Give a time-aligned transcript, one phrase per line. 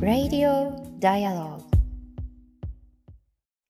[0.00, 1.62] Radio Dialogue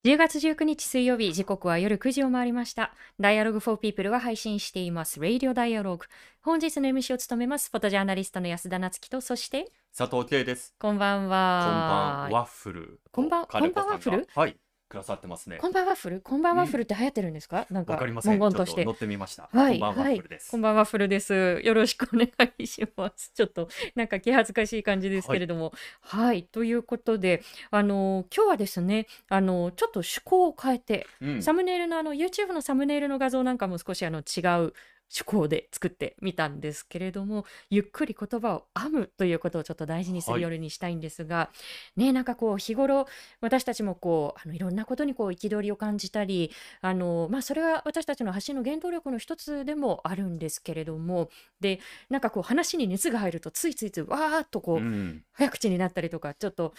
[0.05, 2.93] 10月19日水曜日、時刻は夜9時を回りました。
[3.21, 6.01] Dialogue for People が配信しています Radio Dialogue。
[6.43, 10.75] 本日の MC を務めます、フォトジャーナリストの安田夏樹と、そして佐藤圭です。
[10.79, 11.65] こんばんは。
[11.65, 13.00] こんばんワッフル。
[13.13, 14.29] こんばん、こんばんワッフル？
[14.35, 14.57] はい。
[14.93, 15.57] くださってますね。
[15.57, 17.67] こんばんワッフル、こんばんワッフルって流行ってるんですか？
[17.71, 19.49] なんか文言として乗ってみました。
[19.50, 20.50] はい、こんばんワッフルです。
[20.50, 21.63] こんばんワッフルです。
[21.64, 22.29] よろしくお願
[22.59, 23.33] いします。
[23.35, 34.75] ちょっとなんか気恥ずかしい感じですけれども、はい、はい、ということで、あの今日はですね、あのちょっと趣向を変えて、うん、サムネイルのあの YouTube のサムネイルの画像なんかも少しあの違う
[35.12, 41.50] 趣向で作ってみたんですけれどもゆっくり言葉を編むということをちょっと大事にするようにしたいんですが、は
[41.97, 43.06] い、ねなんかこう日頃
[43.41, 51.28] 私たちもこうあのいろんなことにこう憤りを感じたりあの、まあ、それは私たちの発信の原動力の一つでもあるんですけれども
[51.60, 56.72] でなんかこう話に熱が入るとついついついわーっとこう、うん、早口になったりとかちょっと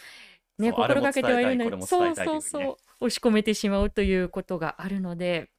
[0.59, 5.50] ね、心がけてはいるのにそうそうそう押し込めてしまうということがあるので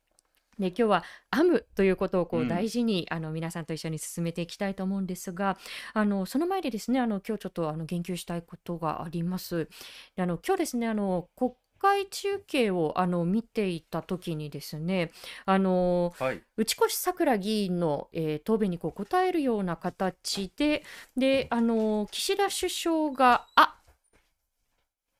[0.59, 5.59] で今日は編むということをこう大事に、うん、あの皆さんと一緒に進めていきたいと思うんですが
[5.93, 9.69] あのその前でですねあの今日ちょっとあの言及したいことがあります。
[10.17, 15.11] であの今日ですねあの国会中継をあの見ていた時にですね
[15.45, 20.83] あの、はい、内越さくら議員の、えー、答弁にこう答えるような形で
[21.17, 23.77] であの岸田首相があ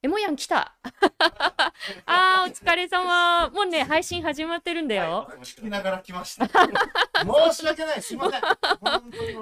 [0.05, 0.77] エモヤン来た。
[2.05, 3.49] あー、お疲れ様。
[3.49, 5.27] もうね、配信始まってるんだよ。
[5.31, 6.45] はい、聞きながら来ました。
[7.51, 8.03] 申し訳ない。
[8.03, 8.43] すいません。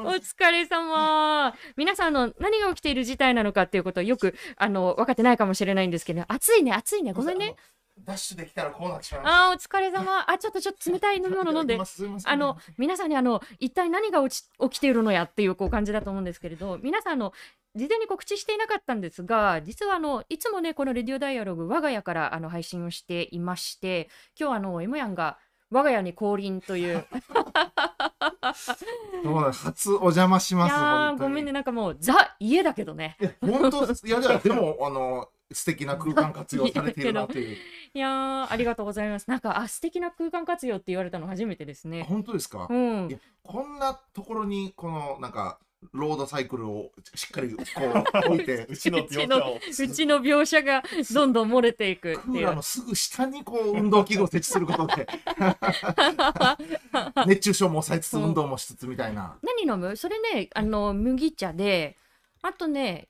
[0.07, 1.53] お疲れ様。
[1.77, 7.13] 皆さんの何が起きている事態なのかっていうことをよくあの分かってないかもしれないんですけど、暑いね、暑いね。
[7.13, 7.57] ごめんね。
[8.05, 9.23] ダッシュできたらこうなっちゃう。
[9.25, 10.25] ああ、お疲れ様。
[10.29, 11.79] あ、ちょっとちょっと冷たい飲み物 飲んで。
[12.25, 17.33] あの、皆さんにあの、一体何が起きているのやっていうこう感じだと思うんですけれど、皆さんの、
[17.75, 25.39] 事前に告知していなかったんですが、実はあの、いつもね、このレディオダイアログ、我が家からあの配信をしていまして、今日あの、エモヤンが
[25.71, 27.07] 我が家に降臨という。
[29.53, 30.73] 初お邪魔します。
[30.73, 33.17] いやごめんね、なんかもう、ザ、家だけどね。
[33.41, 33.85] 本当？
[34.07, 37.57] いや、でも、あの、素敵な空間活用されているなという。
[37.95, 39.29] いやありがとうございます。
[39.29, 42.05] なんか、あ、素敵な空間活用って言われたの初めてですね。
[42.09, 42.67] 本当ですか？
[42.71, 43.21] うん。
[43.43, 45.59] こんなところに、この、なんか。
[45.93, 47.63] ロードサイクルをしっかりこ
[48.29, 49.57] う置いて うちの描写を。
[49.57, 50.83] うちの描写が
[51.13, 55.07] どんどん漏れていくクーラーのすぐ下にこう運動器具を設置することで
[57.27, 59.39] 熱中症も抑えつつ運動もしつつみたいな。
[59.43, 59.97] 何飲む？
[59.97, 61.97] それねあの麦茶で
[62.43, 63.09] あとね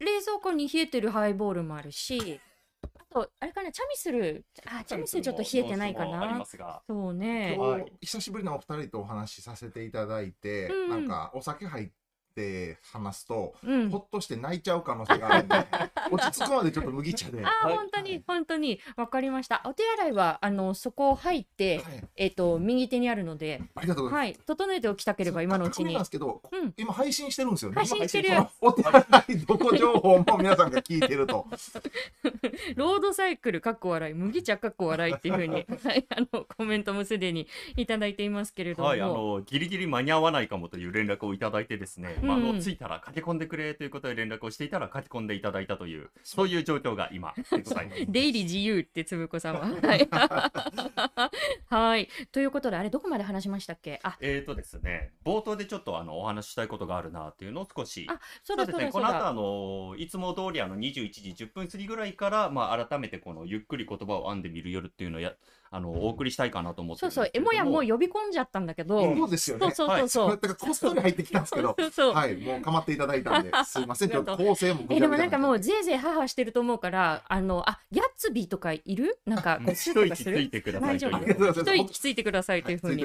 [0.00, 2.40] 冷蔵庫に冷えてるハイボールもあるし
[2.84, 4.44] あとあれかなチャミスル。
[4.66, 6.44] あチャミスルちょっと冷えてないかな。
[6.86, 7.58] そうね。
[8.00, 11.92] 久しぶりのお二人とお話しさせていただいて、うん、なんかお酒入って
[12.38, 15.56] って話すと、うん、ほっとして泣いちゃう可能性があるんで
[16.12, 17.44] 落ち着くまでちょっと麦茶で。
[17.44, 19.62] あ、はい、本当に本当にわかりました。
[19.64, 24.38] お手洗いはあのそこ入って、はい、えっ、ー、と右手にあるので、ありがとうございます。
[24.38, 25.94] はい、整えておきたければ今のうちに。
[25.94, 27.74] なんですけど、うん、今配信してるんですよね。
[27.74, 28.30] 配信してる。
[28.60, 31.46] お手洗いどこ情報も皆さんが聞いてると。
[32.76, 48.06] ロードサイクルかっこ笑い、麦茶かっこ笑いっていうふうに はいあのコメントもすでにいただいていますけれども、はいあのギリギリ間に合わないかもという連絡をいただいてですね、うん、まああの着いたら書き込んでくれということで連絡をしていたら書き込んでいただいたという、そういう状況が今でございます。
[48.08, 49.60] 出入り自由ってつぶこさんは。
[49.82, 50.08] はい。
[51.68, 52.08] はい。
[52.32, 54.00] ということで、あれどこまで話しましたっけ？
[54.02, 58.06] あ、えっ、ー、とですね、冒頭でちょっとあのお話ししたいことがあるなっていうのを少し。
[58.08, 58.90] あ、そうですね。
[58.92, 65.34] この後あの、いつも通りあの21時10分過ぎぐらいから、まあ改めてこのゆっくり言葉を編んでみる夜っていうのをや、
[65.70, 69.14] あのお送りしたいかなと思ってそうそうエモヤもう呼び込んじゃったんだけど。
[69.16, 69.70] そうですよね。
[69.70, 71.76] そうそうそう、はい、だからこっそり入ってきたんですけど。
[71.92, 72.36] そうはい。
[72.36, 74.10] もう構っていただいたんで すいません。
[74.10, 79.18] ちょっと構成もえでもなんかもうぜいぜい母してると思うからあのあギャッツビーとかいる？
[79.26, 83.02] なんかこう一息ついてください一息ついてくださいというふうに。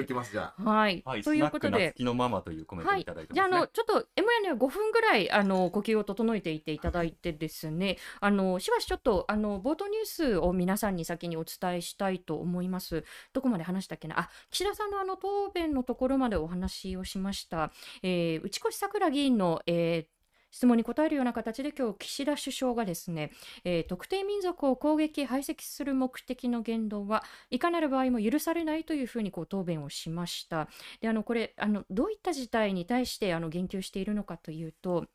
[0.64, 1.92] はい、はい、ということで。
[1.94, 13.04] 月のママというコメントいただいて、じゃあのちょっとエモヤには5分ぐらいあの呼吸を整えていていただいてですねあのしばしちょっとあの冒頭ニュースを皆さんに先にお伝えしたいと思います思います。
[13.32, 14.18] どこまで話したっけな？
[14.18, 17.72] あ岸田さんのあの答弁のところまでお話をしました、
[18.02, 20.14] えー、内越さくら議員の、えー、
[20.50, 23.32] 質問に答えるような形で今日岸田首相がですね、
[23.64, 30.68] えー、特定民族を攻撃排斥する目的の言動はいかなる場合も許されないというふうにこう答弁をしました。
[31.00, 35.06] であのこれあのどういった事態に対してあの言及しているのかというと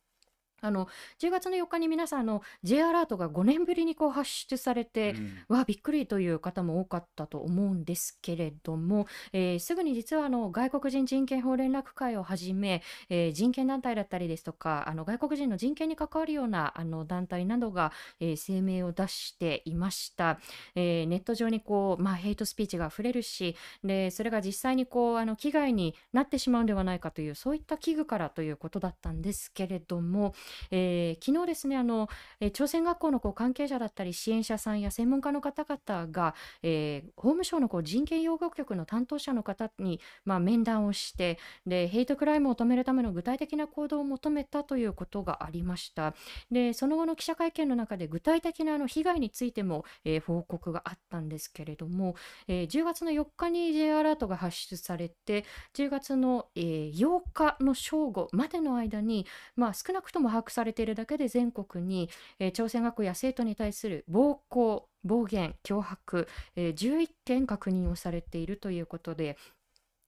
[0.61, 0.88] あの
[1.19, 5.15] 10月の4日に皆さんあの J アラートが5年ぶりにこう発出されて、
[5.50, 20.39] うん、わびっくりという方も多かったと思うんですけれども、えー、すぐに実はあの外国人人権法連絡会をはじめ、えー、人権団体だったりですとかあの外国人の人権に関わるようなあの団体などが、えー、声明を出していました、
[20.75, 30.33] えネット上にこう、まあ、ヘイトスピーチが溢れるしでそれが実際にこうあの危害になってしまうんではないかというそういった危惧からということだったんですけれども、
[30.72, 32.10] えー、昨日ですねあの、
[32.40, 46.13] えー、朝鮮学校のこう関係者だったり支援者さんや専門家の方々が、えー、法務省のこう人権擁護局の担当者の方に、まあ、面談をしてでヘイトクライムを止めるための具体的な行動を求めたということがありました。
[46.51, 52.16] でその後の記者会見の中で具体的なあの被害についても、えー、報告があったんですけれども、
[52.48, 59.25] えー、10月の4日に J アラートが発出されて10月の、えー、8日の正午までの間に、
[59.56, 62.09] まあ、少なくとも把握されているだけで全国に、
[62.39, 69.38] えー、朝鮮学校や生徒に対する暴行暴言脅迫、えー、11件確認をされているということで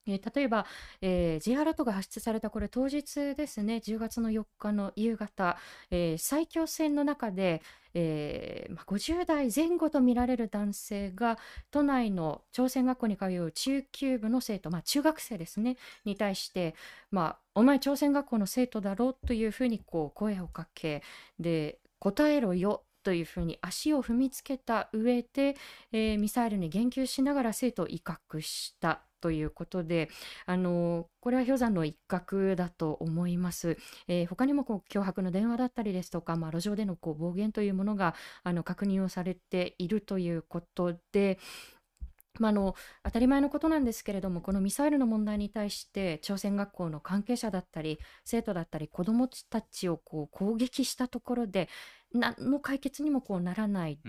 [0.07, 0.65] えー、例えば、
[1.01, 5.57] えー、J アラートが発出されたこれ当日ですね10月の4日の夕方、
[5.91, 7.61] えー、埼京線の中で、
[7.93, 11.37] えーまあ、50代前後とみられる男性が
[11.69, 16.75] 都内の朝鮮学校に通う中級部の生徒、まあ、中学生ですねに対して、
[17.11, 21.03] まあ、お前朝鮮学校の生徒だろというふうにこう声をかけ
[21.39, 25.55] で答えろよというふうに足を踏みつけた上で、
[25.91, 29.01] えー、ミサイルに言及しながら生徒を威嚇した。
[29.21, 30.09] ということで、
[30.45, 33.77] あのこれは氷山の一角だと思います。
[34.07, 41.39] えー、他にもこう脅迫の電話だったりですとか、まあ、路上でのこう暴言というものがあの確認をされているということで、
[42.39, 51.67] まあ、の当たり前のことなんですけれどもこのミサイルの問題に対して朝鮮学校の関係者だったり生徒だったり子どもたちをこう攻撃したところで
[52.13, 53.99] 何の解決にもこうならない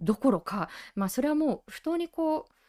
[0.00, 2.59] どころか、まあ、それはもう不当にこう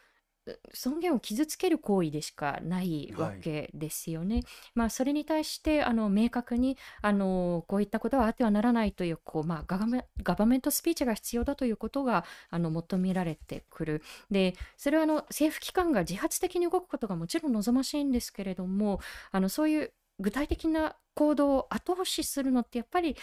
[0.74, 4.36] 尊厳を傷つける行為でしかないわけですよね。
[4.36, 4.44] はい、
[4.74, 14.02] まあ、それに対してあの明確にあのこういったことはあってはならないというこう、まあ、ガバメガバメントスピーチが必要だということがあの求められてくる。
[14.30, 19.00] でそれはあの政府機関が自発的に動くことがもちろん望ましいんですけれども
[19.30, 23.16] あのそういう具体的な行動を後押しするのってやっぱり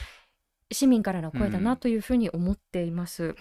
[0.71, 3.23] 市民からの声だなというふうに思っています。
[3.23, 3.35] うん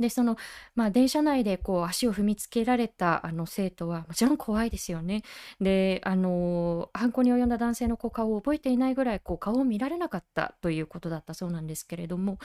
[0.00, 0.36] でその、
[0.74, 5.22] まあ、電車内でこう足を踏みつけられたあの生徒はもちろん怖いですよね。
[5.60, 12.38] であの犯行に及んだ男性のこう顔を覚えていないぐらいこう顔を見られなかったということだったそうなんですけれども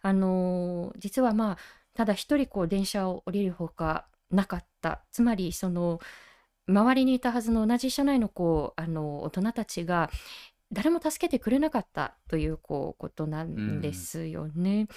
[0.00, 1.58] あの実はまあ
[1.94, 6.00] ただ一人こう電車を降りるほかなかったつまりその
[6.68, 10.10] 周りにいたはずの同じ車内のこうあの大人たちが、
[10.72, 14.80] 誰も助けてくれなかったというこうことなんですよね。
[14.80, 14.88] うん、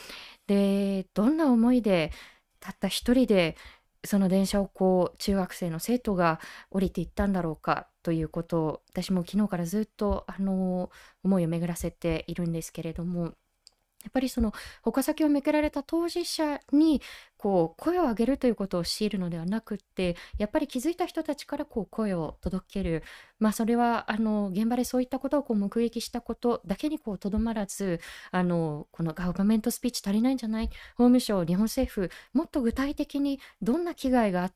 [0.48, 2.12] でどんな思いで
[2.60, 3.58] たった一人で
[4.06, 6.40] その電車をこう中学生の生徒が
[6.72, 10.92] 降りていったんだろうかということを私も昨日からずっとあの
[11.24, 17.02] 思いを巡らせているんですけれどもやっぱりその矛先を向けられた当事者に
[17.38, 23.04] こう声を上げるということを強いるのではなくってやっぱり気づいた人たちからこう声を届ける。
[23.40, 28.00] まあそれはあの現場でそういったことをこう目撃したことだけにとどまらず
[28.32, 30.68] あのこのガバメントスピーチ足りないんじゃない？
[30.96, 34.56] 法務省日本政府もっと具体的にどんな危害があって？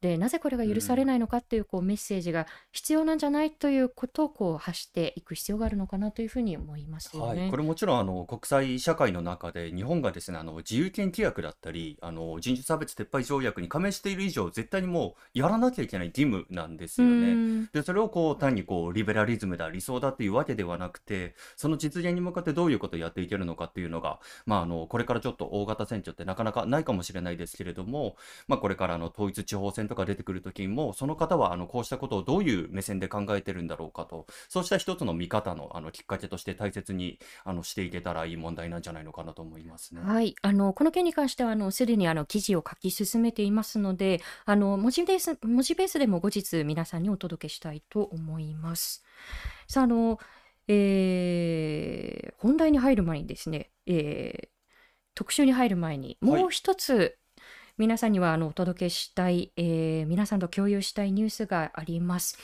[0.00, 7.22] でなぜこれが許されないのかっていうこうメッセージが必要なんじゃないということをこう発していく必要があるのかなというふうに思いますね。
[7.22, 17.68] はい、これもちろんあの国際社会の中で日本がですねあの自由権規約だったりあの人種差別撤廃条約に加盟している以上絶対にもうやらなきゃいけない義務なんですよね。
[17.72, 28.16] でそれをこう単にこうリベラリズムだ理想だっていうわけではなくてその実現に向かってどういうことをやっていけるのかっていうのが、まあ、あのこれからちょっと大型選挙ってなかなかないかもしれないですけれども、
[28.48, 40.00] まあ、これからの統一地方選とか出てくる時にもその方はあのこうしたことをどういう目線で考えてるんだろうかとそうした一つの見方のあのきっかけとして大切にあのしていけたらいい問題なんじゃないのかなと思いますね。
[40.02, 49.04] はい、あのこの件に関してはあのすでにあの記事を書き進めていますのであの文字ベース文字ベースでも後日皆さんにお届けしたいと思います。
[49.68, 50.18] さああの、
[50.68, 54.48] えー、本題に入る前にですね、えー、
[55.14, 57.14] 特集に入る前にもう一つ、はい
[57.76, 62.38] 皆さんにはあのお届けしたい、えー、皆さんと共有したいニュースがあります。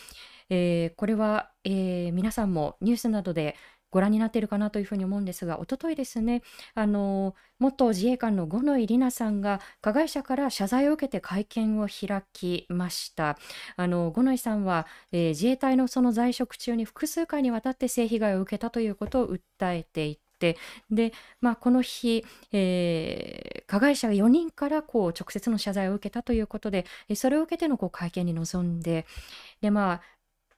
[0.49, 3.54] えー、これは、えー、皆さんもニュースなどで
[3.90, 6.42] ご覧になっているかなというふうに思うんですが、おとといですね、
[6.75, 13.38] あの元自衛官の五ノ井里奈さんが加害者から謝罪を受けて会見を開きました。
[13.76, 19.40] あの五ノ井さんは、えー、自衛隊のその在職中に複数回にわたって性被害を受けたということを訴
[19.75, 20.56] えていて、
[20.90, 29.06] で、まあ、この日、えー、加害者4人からこう直接の謝罪を受けたということで、それを受けてのこう会見に臨んで、
[29.61, 30.00] で、まあ、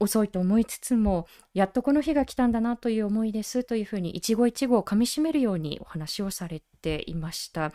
[0.02, 7.72] 遅いと思いつつも、やっとこの日が来たんだなという思いですというふうに一期一会をかみしめるようにお話をされていました。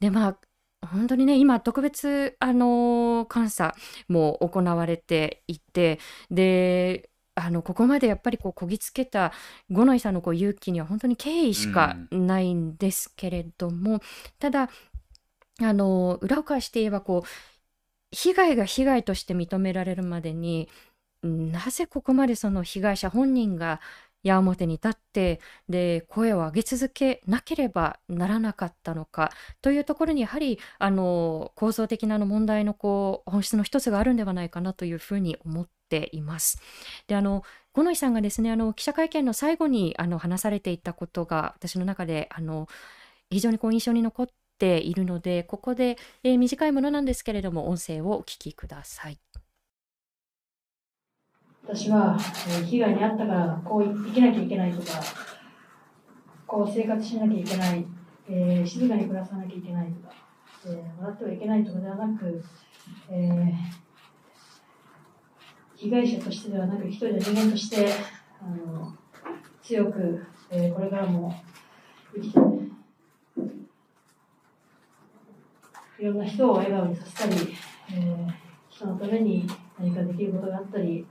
[0.00, 3.74] で、まあ、本当にね、今特別、あの監査
[4.08, 5.98] も行われていて、
[6.30, 9.32] で、あの、ここまでやっぱりこう、こぎつけた
[9.70, 14.00] 五ノ井さんのこう勇気には本当に敬意しかないんですけれども、
[14.38, 14.70] ただ、
[15.60, 17.28] あの、裏を返して言えばこう、
[18.12, 20.68] 被害が被害として認められるまでに、
[21.24, 23.80] なぜここまでその被害者本人が
[24.24, 29.30] 矢面に立ってで声を上げ続けなければならなかったのか
[29.62, 36.58] というところにやはりあの構造的なの問題のこう本質の一つがあるんではないかなというふうに思っています。
[37.06, 42.66] であの五ノ井さんがですねあの記者会見の最後にあの話されていたことが私の中であの
[43.30, 44.28] 非常にこう印象に残っ
[44.58, 49.18] ているのでここで、えー、短いものなんですけれども音声をお聞きください。
[51.66, 52.18] 私は、
[52.66, 55.00] 被害に遭ったからこう生きなきゃいけないとか、
[56.46, 57.86] こう生活しなきゃいけない、
[58.28, 60.14] えー、静かに暮らさなきゃいけないとか、
[60.66, 62.44] えー、笑ってはいけないとかではなく、
[63.10, 63.54] え
[65.74, 67.88] 被害者としてではなく、一人の人間として、
[68.42, 68.94] あの
[69.62, 71.34] 強く、えこれからも
[72.14, 72.38] 生きて、
[75.98, 77.54] いろんな人を笑顔にさせたり、
[77.90, 78.26] え
[78.68, 79.46] 人のために
[79.78, 81.06] 何かできることがあったり、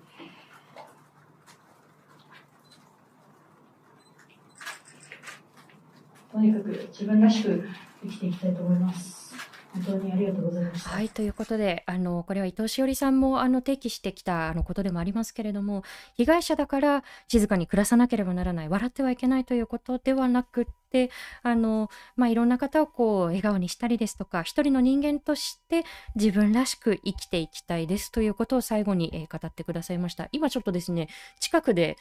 [6.34, 7.64] とにかく自分らしく
[8.02, 9.36] 生きていきたいと思います。
[9.74, 10.88] 本当にありがとうございます。
[10.88, 15.84] はい、ということで、あの、これは伊藤詩織さんも、あの、提起してきた、あの、ことでもありますけれども、
[16.16, 21.12] 被害者だから静かに暮らさなければならない、笑ってはいけないということではなくて、
[21.44, 25.84] あの、まあ、いろんな方をこう、笑顔にしたりですとか、一人の人間として
[26.16, 30.30] 自分らしく生きていきたいですということを最後に、えー、語ってくださいました。
[30.32, 31.10] 今ちょっとですね、
[31.40, 31.98] 近くで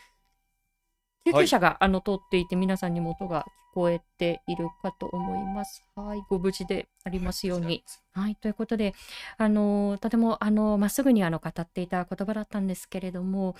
[1.25, 5.83] 救急車が、はい、あの通っていて皆さんにも音が聞こえているかと思います。
[5.97, 7.83] はい、ご無事でありますように。
[8.13, 8.95] はい、ということで、
[9.39, 13.57] あのとてもあのまっすぐにあの語っていた言葉だったんですけれども、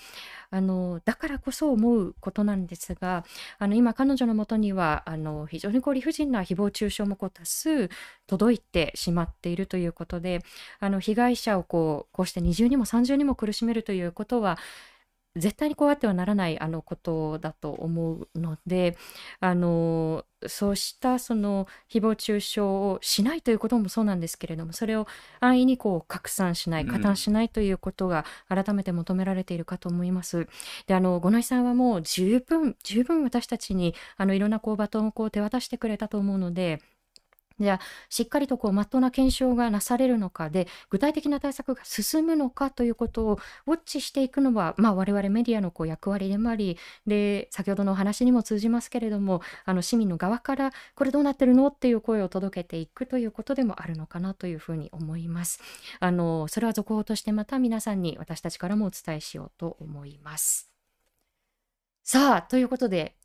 [0.51, 3.25] あのだからこそ思うことなんですが、
[3.57, 7.89] あの今彼女のもとにはあの非常にこう理不尽な誹謗中傷もこう多数
[8.27, 10.41] 届いてしまっているということで、
[10.79, 14.59] あの被害者をこうこうして二重にも三重にも苦しめるということは
[15.35, 18.95] 絶対にこうあってはならないあのことだと思うので
[19.39, 25.07] あのそうしたその誹謗中傷をしないということもそうなんですけれどもそれを
[25.39, 30.47] 安易にこう拡散しない加担しないということが改めて求められているかと思います。
[30.85, 36.79] であの五ノ井さんはもう十分十分私たちにあのいろんなこうバトンをこう手渡してくれたと思うので
[37.59, 37.79] じゃあ
[38.09, 55.59] しっかりとこうまっとうな検証がなされるのかで具体的な対策が進むのかということをウォッチしていくのは、まあ、我々メディアのこう役割でもありで先ほどのお話にも通じますけれどもあの市民の側からこれどうなってるのっていう声を届けていくということでもあるのかなというふうに思います。
[55.99, 60.69] あのそれは続報としてまた皆さんに私たちからもお伝えしようと思います。
[62.03, 63.15] さあということで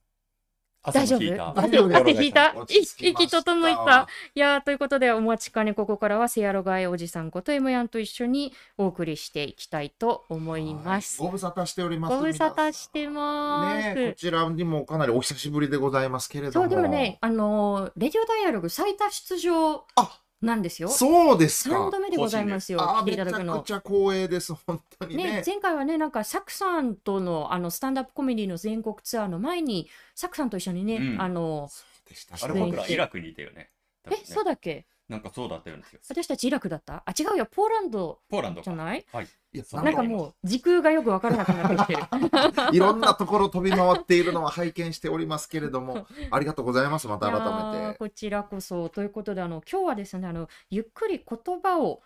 [0.82, 1.20] 大丈夫？
[1.54, 4.08] 大丈夫引いた息整いた。
[4.35, 11.20] いやということで、お待ちかね、ここからはせやろがえおじさんこと M やんと一緒にお送りしていきたいと思います。
[11.20, 12.14] ご無沙汰しております。
[12.14, 13.94] ご無沙汰してます。
[13.94, 16.68] ね、こちらにもかなりお久しぶりでございますけれども。
[16.68, 19.85] そう、でもね、あの、レディオダイアログ最多出場。
[19.97, 20.88] あなんですよ。
[20.88, 21.88] そうですか。
[21.88, 22.78] 3度目でございますよ。
[22.78, 23.57] 来ていただくの。
[23.57, 24.54] めちゃくちゃ光栄です。
[24.54, 25.25] 本当にね。
[25.25, 31.68] ね前回はね、なんかサクさんとのあのスタンダップコメディの全国ツアーの前に、サクさんと一緒にね、うん、あの、
[32.40, 33.71] あれ僕らイラクにいたよね。
[34.09, 34.87] ねえ、そうだっけ？
[35.08, 36.00] なんかそうだったようですよ。
[36.08, 37.02] 私たちイラクだった？
[37.06, 37.46] あ、違うよ。
[37.50, 38.20] ポーランド。
[38.28, 39.04] ポーランドじゃない？
[39.12, 39.26] はい。
[39.54, 42.02] いやなんかもう時空がよく分からなくなってきてる。
[42.76, 47.08] いろんなところ飛び回っているのは拝見しておりますけれども、ありがとうございます。
[47.08, 47.98] また改めて。
[47.98, 48.90] こちらこそ。
[48.90, 52.02] ということで、あの、今日はですね、あの、ゆっくり言葉を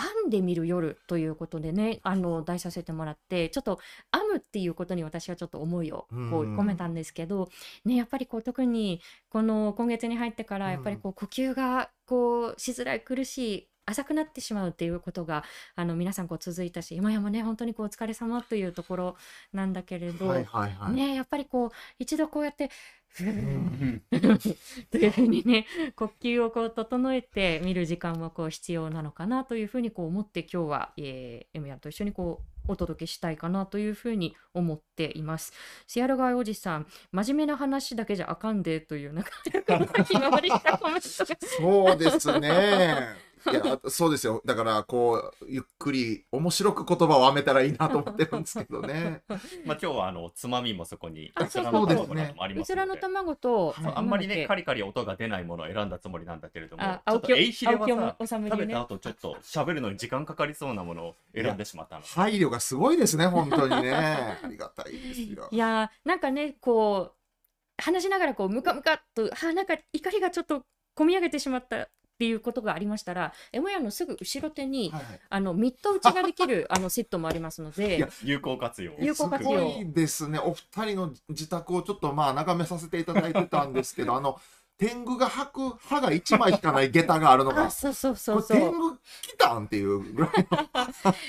[0.00, 3.80] 編んでみる夜ということでね、あの、題させてもらって、ちょっと
[4.16, 6.18] 編むっていうことに私はちょっと思いをこう
[6.56, 7.48] 込めたんですけど、
[7.84, 19.16] ね、やっぱりこう特にこの今月に入ってから、やっぱりこう呼吸がこうしづらい苦しい浅くなってしまうっていうことがあの皆さんこう続いたし今やもね本当にこうお疲れ様というところ
[19.52, 20.92] なんだけれど、はいはいはい。
[20.92, 22.70] ねやっぱりこう一度こうやって
[23.08, 24.00] ふー
[24.90, 35.52] というふうにね呼吸をこう整えて見る時間もこう必要なのかなというふうにこう思って今日は、えー、M やと一緒にこうお届けしたいかなというふうに思っています。
[35.86, 39.30] シアルガイおじさん、真面目な話だけじゃあかんでという、なんか、
[40.04, 41.36] 気まわりしたコメントが。
[41.40, 43.27] そうですね。
[43.50, 44.42] いや、そうですよ。
[44.44, 49.22] だから、こう、ゆっくり、面白く言葉を編めたらいいなと思ってるんですけどね。
[49.64, 58.80] まあ今日はあのつまみもそこにあそうそうですね卵なんかもありますのでうちらの卵と、あんまりねカリリカリ音が出ないものを選んだつもりなんだけれどもあちょっとエイヒレはさね食べた。
[58.80, 63.92] 後ちょっと喋るのに時間かかりそうなものを選んでしまったの配慮がすごいですね、本当にね。
[64.42, 65.56] ありがたいですよい。
[65.56, 70.64] やーなんかねこう話しながらこうムカムカっとあなんか怒りがちょっと
[70.96, 71.88] 込み上げてしまった
[72.18, 75.20] っていうことがありましたら M やのすぐ後ろ手に、はいはい。
[75.30, 78.92] あのミット打ちができる あのセットもありますのいでや有効活用。
[78.98, 79.50] 有効活用。
[79.50, 80.40] すごいですね。
[80.40, 84.40] お二人の自宅をちょっとまあ眺めさせていただいてたんですけど、 あの、
[84.78, 88.58] 天狗が履く歯が一枚しかない下駄があるのが、 あそうそうそうそう。
[88.68, 90.68] 狗来たんっていうぐらいの。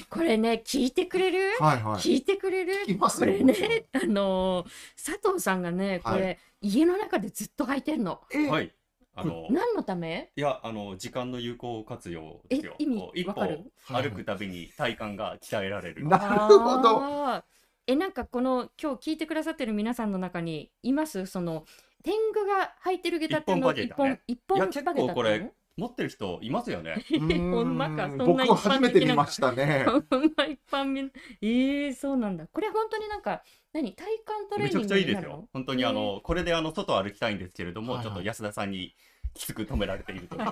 [0.09, 1.95] これね聞いてくれる、はいはい。
[1.97, 2.73] 聞いてくれる？
[2.87, 4.69] 聞きますよこれねあのー
[5.13, 6.39] 佐藤さんがねこれ、はい。
[6.61, 8.21] 家の中でずっと履いてんの。
[8.31, 8.73] え、はい
[9.19, 10.31] あの何のため？
[10.35, 12.75] いやあの時間の有効活用ですよ。
[12.79, 13.71] え意味こう一歩わかる？
[13.87, 16.05] 歩くたびに体幹が鍛えられる。
[16.09, 17.03] なるほど。
[17.03, 17.43] あー。
[17.87, 21.25] えなんかこの今日聞いてくださってる皆さんの中にいます？
[21.25, 21.65] その
[22.03, 24.21] 天狗が履いてる下駄っての一本バゲだね。
[24.27, 25.13] 一本いやバゲだったの？
[25.15, 27.05] これ持ってる人いますよね。
[27.09, 29.85] うーんほんまかそんな僕は初めて見ましたね。
[29.87, 31.09] ほんま一般見
[31.41, 32.47] えー、そうなんだ。
[32.47, 33.93] これ本当になんか何？
[33.93, 35.49] 体幹トレーニンめちゃくちゃいいグになるのですよ。
[35.53, 38.05] 本当にあのこれであの外歩きたいんですけれども、はいはい。
[38.05, 38.93] ちょっと安田さんに
[39.33, 40.35] きつく止められていると。
[40.35, 40.51] い う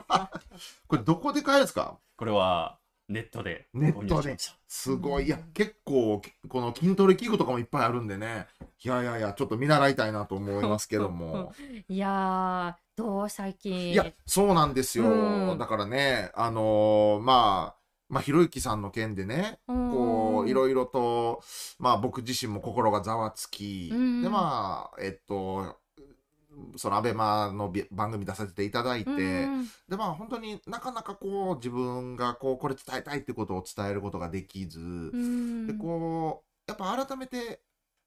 [0.88, 1.98] これどこで買えるんですか？
[2.16, 2.80] これは
[3.10, 4.08] ネットでネットで。
[4.08, 4.58] 購入しました。
[4.68, 5.28] すごい。
[5.28, 8.48] いや、結構、この筋トレ器具とかもいっぱいあるんでね。
[8.84, 11.54] いやいやいや、ちょっと見習いたいなと思いますけども。
[11.88, 13.92] いやーどう最近？
[13.92, 15.06] いや、そうなんですよ。
[15.06, 15.58] うん。
[15.58, 17.78] だからね、あのーまあ、
[18.10, 21.44] まあ、ひろゆきさんの件でね、こう、いろろいろと、
[21.80, 24.22] まあ、僕自身も心がざわつき、うん。
[24.22, 25.78] で、まあ、えっと、
[26.76, 29.48] そのアベマのび番組出させていただいて、
[29.88, 34.80] でまあ本当になかなかこう自分がこうこれ伝えたいってことを伝えることができず、
[35.68, 37.62] でこうやっぱ改めて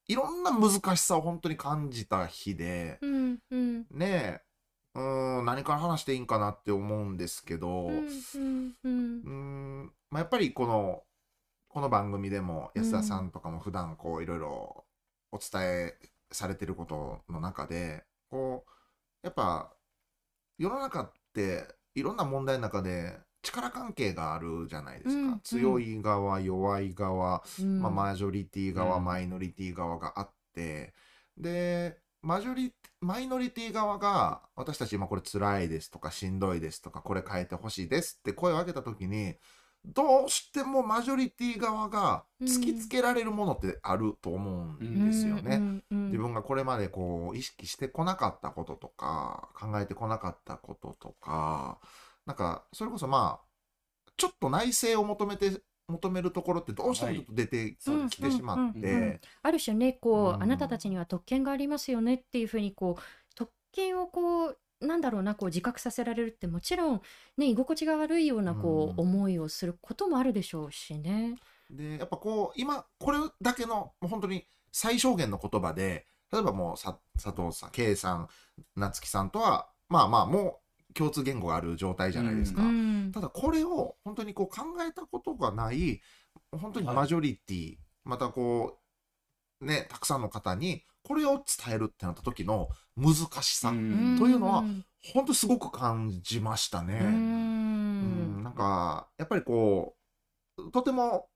[0.08, 3.86] いろんな難しさを本当に感じた日で、うんうん。
[3.90, 4.40] ねえ
[4.96, 8.74] うーん何から話していいんかなって思うんですけど、うん。
[8.84, 11.04] うんまあ、やっぱりこの
[11.68, 14.84] この番組でも安田さんとかも普段こういろいろ
[15.30, 15.94] お伝え
[16.32, 18.70] されてることの中でこう
[19.22, 19.72] やっぱ
[20.58, 25.40] 世の中っていろんな問題の中で力関係があるじゃないですか、うんうん。
[25.40, 27.80] 強い側弱い側、うん。
[27.80, 29.04] まあ、マジョリティ側、うん。
[29.04, 30.92] マイノリティ側があって
[31.36, 39.36] でマジョリマイノリティ側が私たち今これ辛いですとかしんどいですとかこれ変えてほしいですって声を上げた時に
[39.84, 45.82] どうしてもマジョリティ側が突きつけられるものってあると思うんですよね。
[45.90, 51.78] 自分がこれまでこう意識してこなかったこととか考えてこなかったこととか
[52.26, 53.50] なんかそれこそまあ
[54.16, 57.76] ちょっと内省を求めて求めるところってどうしてもちょっと出て
[58.10, 59.20] きてしまって。
[59.42, 60.42] ある種ねこう、うん。
[60.42, 63.02] あなたたちには特権がありますよねっていうふうにこう
[63.34, 67.02] 特権をこうなんだろうなこう自覚させられるってもちろん
[67.36, 71.36] ね居心地が悪いようなこう、うん思いをすることもあるでしょうしね。
[71.70, 78.28] でやっぱこう今これだけのもう本当に最小限の言葉で例えばもうさ佐藤さん K さん
[78.76, 82.62] 夏樹さんとはまあまあもう共通言語がある状態じゃないですか。
[82.62, 86.00] うんただこれを本当にこう考えたことがない
[86.52, 88.78] 本当にマジョリティ、またこ
[89.60, 94.14] うねたくさんの方にこれを伝えるってなった時の難しさ、うん。
[94.16, 94.66] というのは
[95.14, 97.24] 本当すごく感じましたね。
[98.00, 98.40] ううん。
[98.40, 99.96] んなんかやっぱりこ
[100.58, 101.28] うとても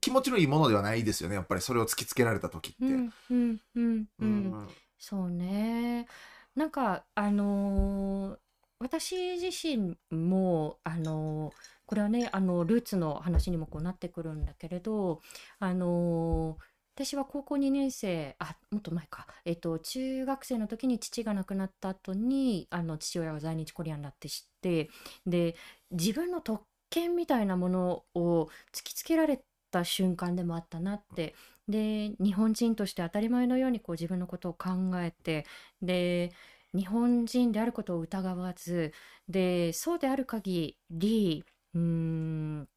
[0.00, 3.04] 気持ちのいいものではないですよねやっぱりそれを突きつけられた時って。
[3.30, 4.08] うんうん。
[4.18, 4.68] うん。
[4.98, 6.06] そうね。
[6.54, 8.38] なんかあのー
[8.80, 11.54] 私自身もあのー
[11.86, 15.20] これはねあのルーツの話にもこうなってくるんだけれど
[15.58, 16.64] あのー
[16.98, 24.90] 私は高校2年生あもっと前か、えっと、中学生の時に父が亡くなった後にあの父親が在日コリアンだって知って
[25.24, 25.54] で
[25.92, 31.36] 自分の特権みたいなものを突きつけられた瞬間でもあったなって。
[31.68, 34.70] で日本人として当たり前のようにこう自分のことを考
[35.02, 35.44] えて
[35.82, 36.32] で
[36.74, 38.94] 日本人であることを疑わず
[39.28, 42.68] でそうである限りうーん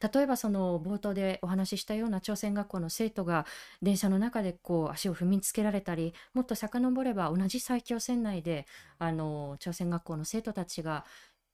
[0.00, 3.46] 例えばその冒頭でお話ししたような朝鮮学校の生徒が
[3.82, 8.66] 電車の中でこう足を踏みつけられたりもっと遡れば同じ埼京線内で
[8.98, 11.04] あの朝鮮学校の生徒たちが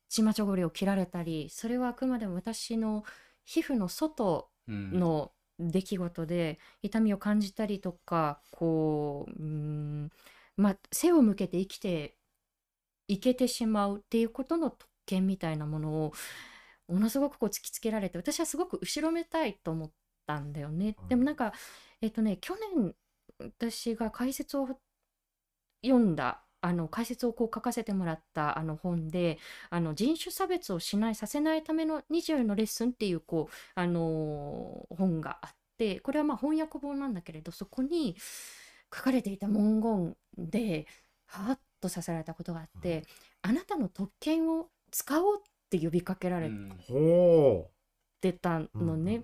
[0.08, 3.04] チマチョゴリを切られたりそれはあくまでも私の
[3.44, 4.90] 皮膚の外うん。
[4.98, 10.10] の出来事で痛みを感じたりとかこうう
[10.56, 12.16] まあ背を向けて生きて
[13.08, 16.12] いけてしまうっていうことの特権みたいなものを
[16.88, 19.90] ものすごくこう突きつけられて私はすごく後ろめたいと思っ
[20.26, 20.96] たんだよね。
[21.02, 21.52] うんでもなんか
[22.00, 22.94] えっとね去年
[23.38, 24.68] 私が解説を
[25.82, 38.16] 読んだあの解説をこう書かせてもらったあの本であの人種差別をしないさせないための20のレッスンっていうこう、あのー本があってこれはまあ翻訳本なんだけれどそこに
[38.94, 40.86] 書かれていた文言で
[41.26, 43.04] はっとさせられたことがあって、
[43.42, 47.70] あなたの特権を使おうって呼びかけられうんほ
[48.20, 48.78] てたう。
[48.80, 49.22] のね。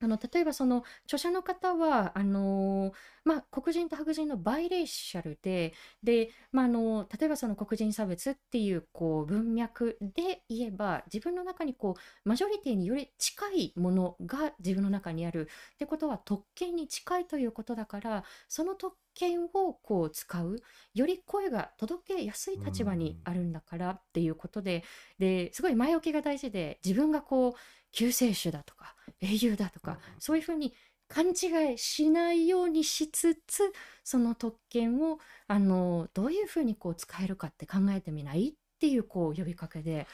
[0.00, 2.92] あの例えばその著者の方はあのー
[3.26, 20.62] まあ、黒人と白人のバイレーシャルでで、まあ、あの例えばその黒人差別っていうこう文脈で言えば自分の中にこうマジョリティにより近いものが自分の中にあるってことは特権に近いということだからその特権をこう使う
[20.94, 24.84] より声が届けやすい立場にあるんだからっていうことで
[25.18, 27.52] ですごい前置きが大事で自分がこう
[27.90, 30.74] 救世主だとか英雄だとかそういうふうに
[31.08, 40.06] 勘違いしないようにしつつその特権をあのどういうふうにこう使えるかって考えてみないっていうこう呼びかけで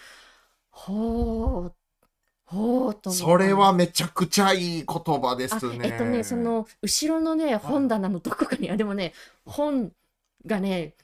[0.70, 1.74] ほう
[2.44, 5.80] ほうとそれはめちゃくちゃいい言葉ですあね。
[5.84, 9.14] えっとねその後ろのね本棚のどこかにあでもね
[9.46, 9.92] 本
[10.44, 10.94] がね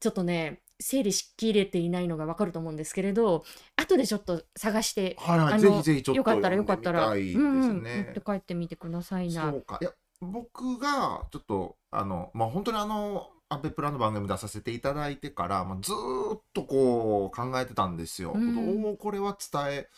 [0.00, 3.44] ちょっとね整理しきれていないのがわかると思うんですけれど
[3.76, 7.82] 後でちょっと探してはいはい、あのぜひぜひちょっとよかったらよかったら読んでみたいうんうん。
[7.82, 9.78] 持って帰ってみてくださいなそうか。
[9.80, 18.32] いや、僕がちょっと、あの、まあ、本当にあの、アベプラの番組出させていただいてから、まあ、ずーっとこう考えてたんですよ。
[18.34, 19.88] うんどうこれは伝え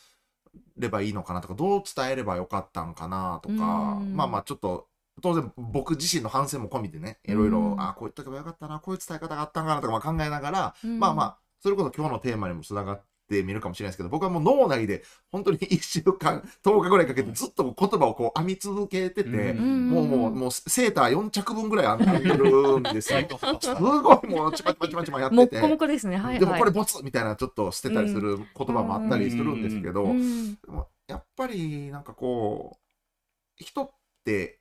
[0.76, 3.56] ればいいのかなとか、どう伝えればよかったんかなとか、う
[4.04, 4.86] んまあまあちょっと、
[5.20, 10.98] 当然僕自身の反省も込みでね、いろいろ、うんあこう言っとけばよかったな、こういう伝え方があったんかなとかまあ考えながら、うん。
[10.98, 19.90] まあまあ、それこそ今日のテーマにもつながってみるかもしれないですけど、僕はもう脳内で本当に1週間、10日ぐらいかけてずっと言葉をこう編み続けてて、うん。
[19.90, 23.20] もうもう、もうセーター4着分ぐらい編んでるんですよ。
[23.60, 25.60] すごいもうちまちまちまちまやってて。
[25.60, 26.16] もっこですね。
[26.16, 26.40] はいはい。
[26.40, 30.58] でもこれボツみたいなちょっと捨てたりする言葉もあったりするんですけど、うん。
[31.06, 33.90] やっぱりなんかこう人っ
[34.24, 34.59] て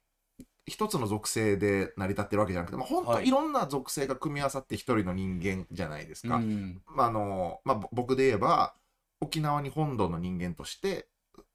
[0.70, 6.36] 一つの属性で成り立ってるわけじゃなくて、まあ、本当はいいろんな属性が組み合わさって一人の人間じゃないですか。
[6.36, 8.74] うんまああのまあ、ぼ僕で言えば
[9.22, 11.08] 沖縄に本土の人間として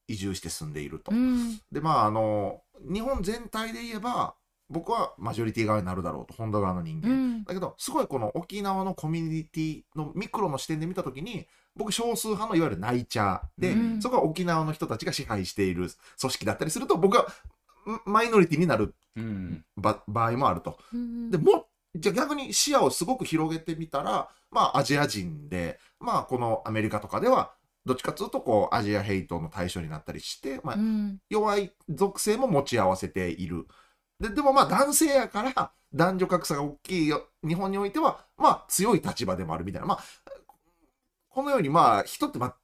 [0.09, 1.13] 移住して住んでいると。
[1.13, 4.35] うんでまああの日本全体で言えば
[4.71, 7.11] 僕はマジョリティ側になるだろうと本土側の人間。
[7.11, 11.47] うんだけどすごいこの沖縄のコミュニティのミクロの視点で見た時に
[11.77, 17.27] 僕少数派のいわゆるナイチャーで、うんそこは沖縄の人たちが支配している組織だったりすると僕はん
[18.05, 20.79] マイノリティになるうんば場合もあると。
[20.93, 27.53] うんでもじゃあ逆に視野をすごく広げてみたらまあアジア人でまあこのアメリカとかでは
[27.87, 33.67] どっちかというとこうアジアヘイトの対象になったりして、まあう、ん弱い属性も持ち合わせている。
[34.19, 39.87] ででもまあ男性やから男女格差が大きいよ日本においてはまあ強い立場でもあるみたいな。
[39.87, 40.05] まあ
[41.29, 42.64] このようにまあ人ってまあうん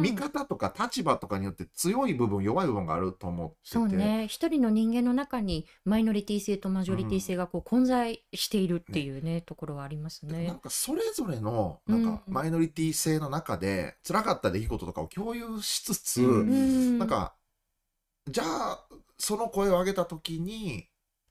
[0.00, 3.60] 見方とか立場とかによって強い部分弱い部分があると思ってて。
[3.64, 4.26] そうね。
[4.28, 10.46] 一人の人間の中にマイノリティ性とマジョリティ性がこう混在しているっていうねところはありますね。
[10.46, 10.58] なん。
[10.58, 16.48] かそれぞれのなんかうんマイノリティ性の中で辛かった出来事とかを共有しつつ、うん。
[16.48, 16.98] うん。
[16.98, 17.34] なんか
[18.28, 18.86] じゃあ
[19.18, 20.88] その声を上げた時に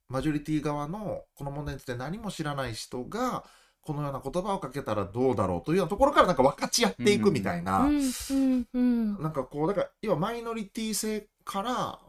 [0.09, 3.45] マジョリティ側のこの問題について何も知らない人が
[3.83, 11.99] このような言葉をかけたらどうだろうというようなところからなんか分かち合っていくみたいな、うんうんうんなんかこうだから要はマイノリティ性から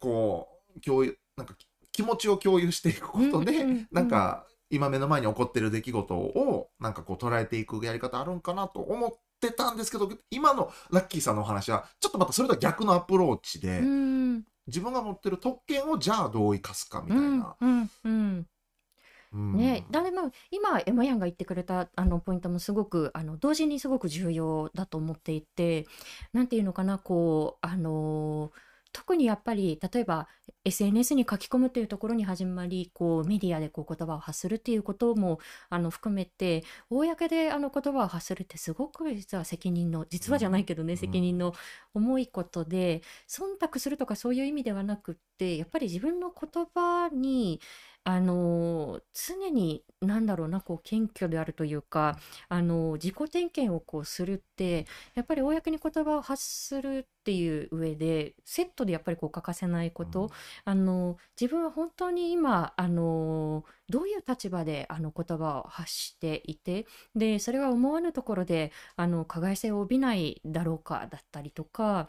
[0.00, 1.54] こう共有なんか
[1.92, 3.88] 気持ちを共有していくことで、うんうんうん。
[3.92, 14.42] なんか今目の前に起こってる出来事をなんかこう捉えていくやり方あるんかなと思ってたんですけど今のラッキーさんのお話はちょっとまたそれとは逆のアプローチで、うん。
[14.66, 17.56] 自分が持ってる特権をじゃあどう生かすかみたいな。
[17.60, 18.46] うんうんうん
[19.34, 25.86] ね、だでも今エマヤンが言ってくれたあのポイントもすごくあの同時にすごく重要だと思っていて
[26.32, 28.52] なんていうのかなこうあの
[28.94, 30.28] 特にやっぱり例えば
[30.64, 40.96] SNS に書き込むっていうところに始まりこうメディアでこう言葉を発するっていうこともあの含めて公であの言葉を発するってすごく実は責任の実はじゃないけどね、うん。
[40.96, 41.54] 責任の
[41.92, 47.60] 重いことで忖度するとかそういう意味ではなくってやっぱり自分の言葉に
[48.04, 60.30] あの常に何だろうなこう謙虚であるというかあの自己点検をこうするってやっぱり公に言葉を発するっていう上でセットでやっぱりこう欠かせないこと、
[60.64, 66.86] あの自分は本当に今あのどういう立場であの言葉を発していて
[67.16, 72.08] でそれは思わぬところであの加害性を帯びないだろうかだったりとか。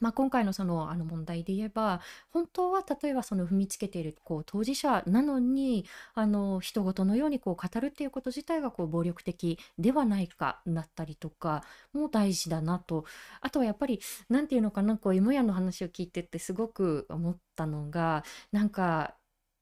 [0.00, 5.84] まあ、今回のそのあの問題で言えば本当は例えばその踏みつけているこう当事者なのに
[6.14, 13.04] あの人事のようにこう語るっていうこと自体がこう暴力的ではないかだったりとかも大事だなと。
[13.40, 19.14] あとはやっぱり何て言うのかなこう芋屋の話を聞いてってすごく思ったのがなんか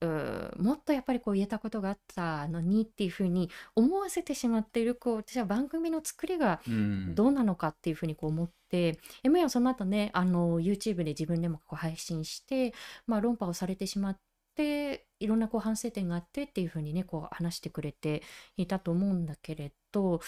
[0.06, 7.14] もっとやっぱりこう言えたことがあったのにっていうふうに思わせてしまっているこう私は番組の作りがうん。
[7.14, 12.74] どうなのかっていうふうにこう思って、M やその後ねあの YouTube で自分でもこう配信して、
[13.06, 14.18] まあ、論破をされてしまっ
[14.54, 18.22] ていろんなこう反省点があってっていうふうにねこう話してくれて
[18.56, 20.20] いたと思うんだけれど、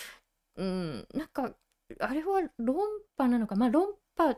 [0.56, 1.52] うん、なんか
[1.98, 2.76] あれは論
[3.16, 4.37] 破なのかまあ論破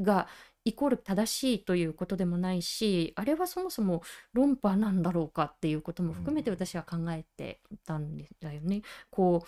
[0.00, 0.28] が
[0.66, 4.02] イコール正しいということでもないしあれはそもそも
[4.32, 8.82] 論破なんだろうかっていうことも含めてうん私は考えてたんだよね。
[9.10, 9.46] こ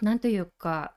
[0.00, 0.94] うなんというか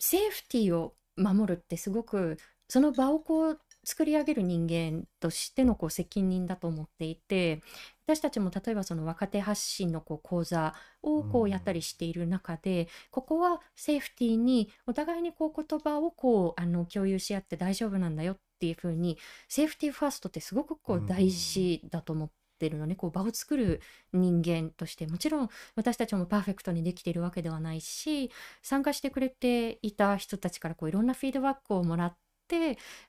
[0.00, 7.62] セーフティーを守るってすごくその場をこう作り上げる人間としてのこう責任だと思っていて
[8.06, 11.50] 私たちも例えばその若手発信のこう講座をこううん。
[11.50, 19.16] やったりしている中で、ここはセーフティーにお互いにこう言葉をこうあの共有し合って大丈夫なんだよっていうふうに
[19.48, 21.06] セーフティーファーストってすごくこううん。
[21.06, 23.80] 大事だと思ってるのね、こう場を作る
[24.12, 28.30] 人間としてもちろん私たちもパーフェクトにできているわけではないし
[28.62, 32.29] 参加してくれていた人たちからこういろんなフィードバックをもらって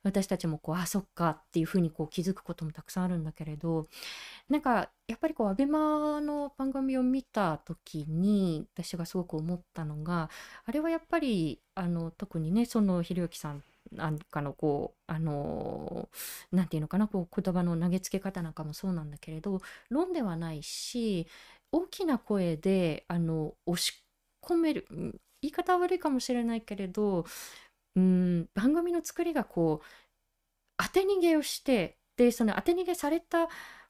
[0.03, 3.87] 私たちもこうあそっかっていうふうにこう気づくこともたくさんあるんだけれど
[4.49, 10.29] なんかやっぱりこうアベマの番組を見た時に私がすごく思ったのが
[10.65, 16.09] あれはやっぱりあの特にねそのひろゆきさんなんかのこうあの
[16.51, 21.27] なんていうのかなこう言葉の投げつけ方なんかもそうなんだけれど論ではないし
[21.71, 24.03] 大きな声であの押し
[24.41, 24.85] 込める
[25.41, 27.25] 言い方悪いかもしれないけれど
[27.95, 28.49] うん。
[28.53, 29.85] 番組の作りがこう
[30.77, 33.47] 当て逃げをしてでその当て逃げされた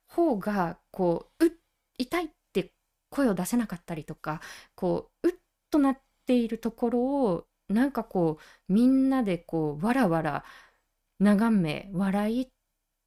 [0.07, 1.51] 方がこううっ
[1.97, 2.73] 痛いって
[3.09, 4.41] 声を出せなかったりとか
[4.75, 5.35] こううっ
[5.69, 8.37] となっているところをなんかこ
[8.69, 10.45] うみんなでこうわらわら
[11.19, 12.49] 眺め笑いっ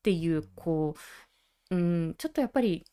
[0.02, 0.94] ていうこ
[1.70, 1.78] う、う
[2.10, 2.84] ん、ちょっとやっぱり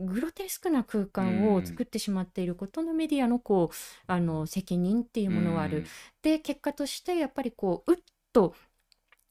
[0.00, 3.74] グロテスクな空間を作ってしまっていることのメディアのこう
[4.06, 5.84] あの責任っていうものはある。
[6.22, 7.98] で結果としてやっぱりこううっ
[8.32, 8.54] と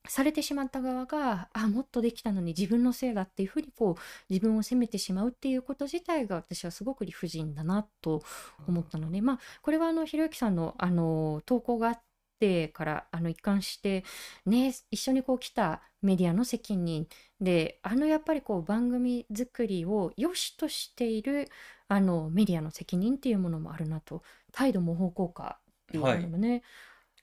[0.07, 8.23] されてしまった側があもっとできたのに自分のせいだっていうふうにこう自分を責めてしまうっていうこと自体が私はすごく理不尽だなと
[8.67, 12.01] 思ったので、まあこれはあのひろゆきさんのあの投稿があっ
[12.39, 14.03] てからあの一貫して
[14.45, 17.07] ね一緒にこう来たメディアの責任
[17.41, 21.49] であのやっぱりこう番組作りを良しとしている
[21.87, 26.63] あのメディアの責任っていうものもあるなと態度模倣効果っていうものもね、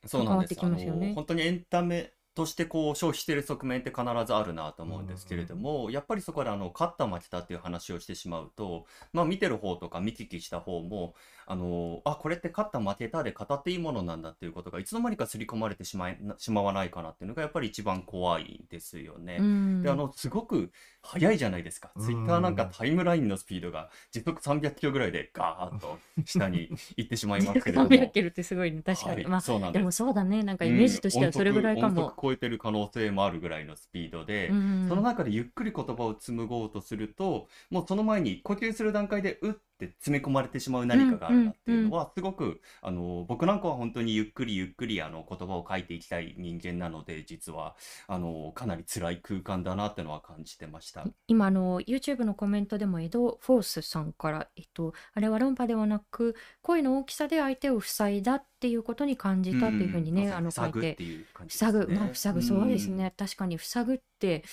[0.07, 0.55] そうなんです。
[0.57, 1.13] 関わってきますよね。
[1.15, 11.15] 本当にエンタメとしてこう消費している側面って必ずあるなと思うんですけれども、やっぱりそこであの勝った負けたっていう話をしてしまうと、まあ見てる方とか見聞きした方も、
[11.49, 19.37] あの、あ、これって勝った負けたで語っていいものなんだっていうことがいつの間にか刷り込まれてしまいなしまわないかなっていうのがやっぱり一番怖いですよね。
[19.39, 19.83] うん。
[19.83, 20.71] で、あの、すごく
[21.03, 21.93] 速いじゃないですか。
[21.95, 22.05] うん。
[22.05, 27.89] ツイッターなんかタイムラインのスピードが時速300キロぐらいでガーッと下に行ってしまいますけれども。
[27.91, 28.83] 300キロってすごいね。
[28.83, 29.27] 確かに、はい。
[29.27, 30.43] まあそうなんでもそうだね。
[30.43, 32.09] なんかイメージとしてはそれぐらいかも。
[32.09, 34.87] うん超えてる可能性もあるぐらいのスピードで、うん。
[34.89, 47.77] その中でゆっくり言葉を紡ごうとするともうその前に呼吸する段階でうって詰め込まれてしまう何かがあるなっていうのはすごくあの僕なんかは本当にゆっくりゆっくりあの言葉を書いていきたい人間なので実は
[48.09, 51.05] あのかなり辛い空間だなってのは感じてました。
[51.29, 61.59] 今あの YouTube のコメントでもエド・フォースさんから、えっと、あれは論破ではなく声の大きさで相手を塞いだっていうことに感じたっていうふうにね、んあの書い塞ぐってていう感じね。
[61.59, 64.45] 塞ぐ、まあ、塞ぐそうですんね、確かに塞ぐって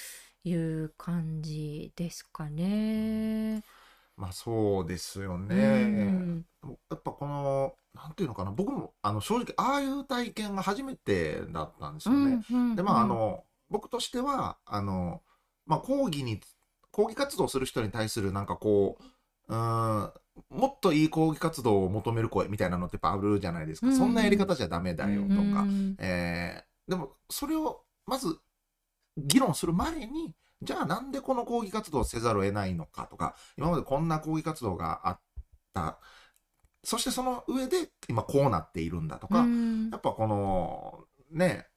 [0.44, 3.64] いう感じですかね。
[4.24, 5.84] まあそうですようね。
[5.86, 12.42] んやっぱこの、なんていうのかな、僕もあの正直ああいう体験が初めてだったんですよね。
[12.50, 15.22] うんで、まああの、僕としては、あの、
[15.66, 16.40] まあ、抗議に、
[16.92, 19.04] 抗議活動する人に対するなんかこう、
[19.50, 20.12] うーん、
[20.50, 23.88] もっといい抗議活動を求める声みたいなのってやっぱあるじゃないですか。
[23.88, 25.34] うんそんなやり方じゃダメだよとか。
[25.34, 28.38] うんえーでも、それをまず
[29.18, 35.20] 議論する前に、じゃあなんでこの抗議活動をせざるを得ないのかとか、今までこんな抗議活動があっ
[35.74, 36.00] た。
[36.84, 39.90] そしてその上で今こうなっているんだとか、うん。
[39.90, 41.68] やっぱこのね、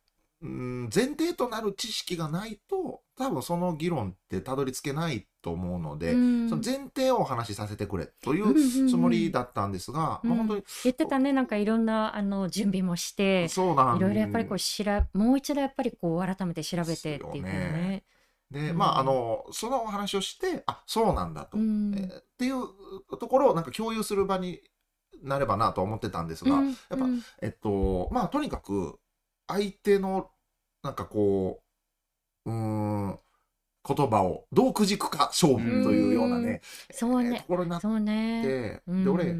[0.43, 6.49] うん前提となる知識がないと、多分その議論ってたどり着けないと思うので、うん。
[6.49, 8.55] その前提をお話しさせてくれという
[8.89, 10.31] つもりだったんですが、うん。
[10.31, 18.05] まあ本当に言ってたねなんかいろんなあの準備もしてそうなんいろいろやっぱりこうしらもう一度やっぱりこう改めて調べてっていうね。
[18.51, 18.79] で、うん。
[18.79, 21.95] まああの、そのお話をして、あ、そうなんだと、うん。
[21.95, 24.61] えーっていうところをなんか共有する場に
[25.23, 26.69] なればなと思ってたんですが、うん。
[26.69, 27.21] やっぱうん。
[27.43, 28.99] えっと、まあ、とにかく、
[29.49, 30.31] 相手の、
[30.83, 31.63] なんかこ
[32.47, 33.21] う、うーん、
[33.89, 36.61] 言葉をどうくじくか勝負というようなね、
[36.93, 37.31] そうね。
[37.31, 37.81] えーところになっ。
[37.81, 39.05] て、うん。
[39.05, 39.37] で、俺、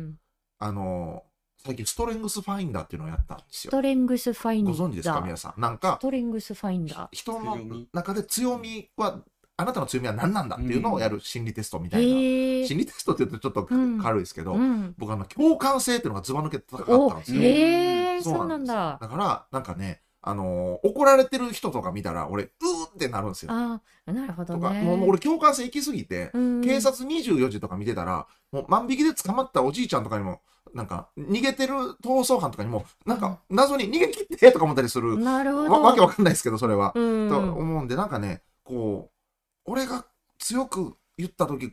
[0.59, 1.25] あの、
[1.67, 3.71] 最近ストレングスファインダーっていうのをやったんですスよ。
[3.73, 4.77] トレングスファインダー。
[4.77, 5.61] ご存知ですか、皆さん。
[5.61, 7.09] なんスか、トレングスファインダー。
[7.11, 7.59] 人の
[7.93, 9.21] 中で強みは、
[9.57, 12.19] あなたの強みは何なんだっていうのをやる心理テストみたいな。
[12.19, 12.67] へえ。
[12.67, 14.95] 心理テストって言うとちょっとうん軽いですけど、うん。
[14.97, 18.35] 僕あの、共感性っていうのがズバ抜けて高かったんですよ。
[18.37, 18.99] そうなんだ。
[19.01, 22.51] だから、なんかね、あのー怒られてる人とか見たら、俺、うー
[22.95, 23.53] ってなるんですよ。
[23.53, 24.83] ああ、なるほどとか、ね。
[24.83, 30.43] もうもう俺共感性行き過ぎて、うん警察24時とか見てたら、もう万引きで捕まったおじいちゃんとかにも、
[30.77, 31.73] なんか、逃げてる
[32.05, 35.71] 逃走犯とかにも、なんか、謎に逃げ切ってとか思ったりする、なるほど。
[35.71, 36.93] わわけわかんないですけど、それは。
[36.95, 37.29] うん。
[37.31, 40.05] と思うんで、なんかね、こう、俺が
[40.39, 41.73] 強く言った時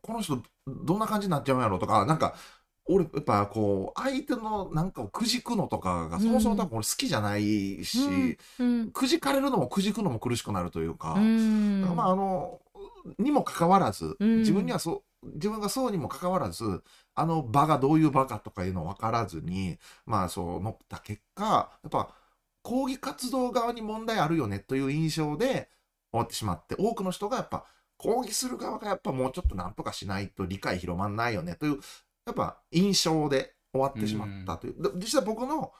[0.00, 2.34] この人どんな感じになっちゃうんやろうとか、なんか、
[2.86, 8.90] 俺、やっぱこう、相手のなんかをくじくのとかが、そもそも多分俺好きじゃないし、うん。
[8.90, 11.82] くじかれるのもくじくのも苦しくなるというか、うん。
[11.94, 12.60] まああの、
[13.18, 16.82] にもかかわらず、うん自分にはそう、自分がそうにもかかわらず、
[17.14, 22.08] あの場がどういう場かとかいうのを分からずに、まあそう乗った結果、やっぱ
[22.62, 25.68] 抗議活動側に問題あるよねという印象で
[26.10, 27.64] 終わってしまって、多くの人がやっぱ
[27.96, 31.78] 抗議する側がやっぱもうちょっとなんとかしないと理解広まんないよねという、
[32.26, 34.82] やっぱ印象で終わってしまったという。
[34.82, 35.72] で実際僕の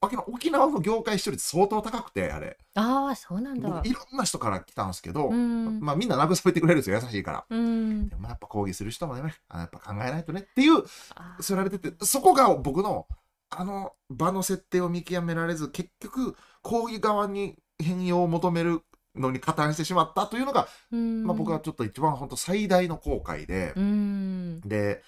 [0.00, 2.56] 沖縄沖縄の業界視聴率相当高くて、あれ。
[2.74, 3.88] ああ、そうなんだ僕。
[3.88, 5.80] いろんな人から来たんですけど、うん。
[5.80, 7.46] まあみんな慰めてくれるんですよ、優しいから。
[7.50, 8.08] うん。
[8.08, 10.84] でもやっぱ抗議する人もね、あやっぱ考えないとねっていう、
[11.16, 13.06] あそられてて、そこが僕の、
[13.50, 18.82] あの場の設定を見極められず、結局、抗議側に変容を求める
[19.16, 21.24] のに加担してしまったというのが、うん。
[21.24, 24.60] まあ僕はちょっと一番本当最大の後悔で、うん。
[24.60, 25.02] で、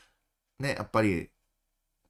[0.59, 1.31] ね、やっぱり、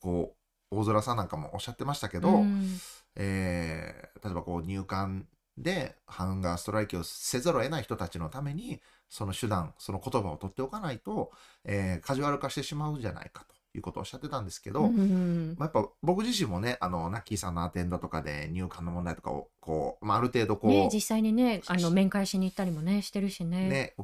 [0.00, 0.39] こう、
[0.70, 2.78] 大空さんなんかもおっしゃってましたけど、うん
[3.16, 11.30] えー例えばこう入管でハンガーストライキをせざるを得ない人たちのためにその手段その言葉を取っておかないと、
[11.64, 23.68] えーカジュアル化してしまうんじゃないかということをおっしゃってたんですけど、うんまあ、やっぱ僕自身もねあのナッキーさんのアテンドとかで入管の問題とかをこう、まあ、ある程度こう、ね、実際にね、あの面会しに行ったりもね、してるしね。
[23.68, 23.94] ね、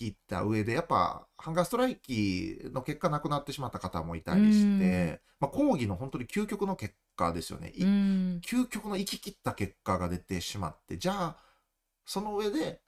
[0.00, 7.72] 聞いた上で、やっぱ、ハンガーストライキの結果亡くなってしまった方もいたりして、まあ、抗議の本当に究極の結果ですよね。
[7.76, 11.36] 究極の行き切った結果が出てしまって、じゃあ、
[12.04, 12.80] その上で、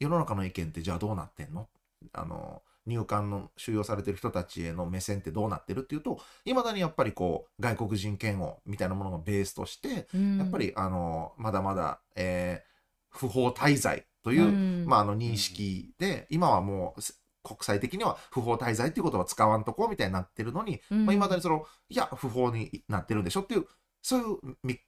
[0.00, 1.68] 世の中の意見ってじゃあどうなってんの？
[2.12, 10.38] あの、入管の収容されてる人たちへの目線ってどうなってるっていうと、いまだにやっぱりこう、外国人嫌悪みたいなものがベースとして、うん。
[10.38, 12.68] やっぱ、り、あの、まだまだ、えー
[13.10, 23.66] 不法滞在という、うんまあ、あの認識で、今はもうす国際的には不法滞在っていうことは使わんとこうみたいになってるのに、うんまあ、未だにその、いや、不法になってるんでしょっていう、
[24.02, 24.78] そういうみ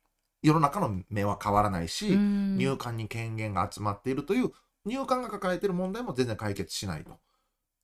[0.42, 4.50] 世の中の目は変わらないし、うん入管に権限が集まっているという、
[4.84, 7.18] 入管が抱えている問題も全然解決しないと。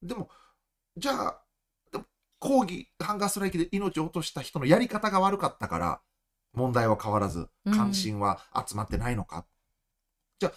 [0.02, 0.30] でも、
[0.96, 1.42] じゃあ、
[2.38, 6.00] 抗議、ハンガーストライキで命を落とした人のやり方が悪かったから、
[6.52, 9.46] 問題は変わらず、うん関心は集まってないのか。
[10.38, 10.52] じゃあ、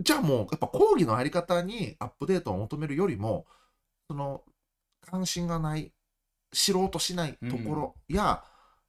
[0.00, 3.46] じゃあもう、やっぱ抗議のあり方にアップデートを求めるよりも、
[4.08, 4.42] その、
[5.04, 5.92] 関心がない、
[6.52, 8.44] 知ろうとしないところや、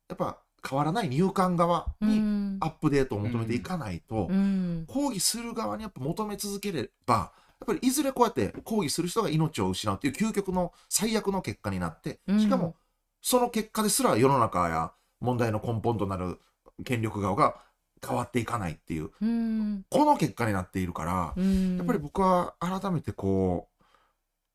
[0.09, 2.57] やっぱ変わらない入管側にうん。
[2.61, 4.85] アップデートを求めていかないと、うん。
[4.87, 12.39] 抗議する側にやっぱ求め続ければ、やっぱりいずれこうやって抗議する人が命を失うっていう究極の最悪の結果になって、うん。
[12.39, 12.75] しかも
[13.21, 16.39] その結果ですら世の中や問題の根本となる
[16.83, 17.55] 権力側が
[18.05, 19.85] 変わっていかないっていう、うん。
[19.89, 21.77] この結果になっているから、うん。
[21.77, 23.69] やっぱり僕は改めてこ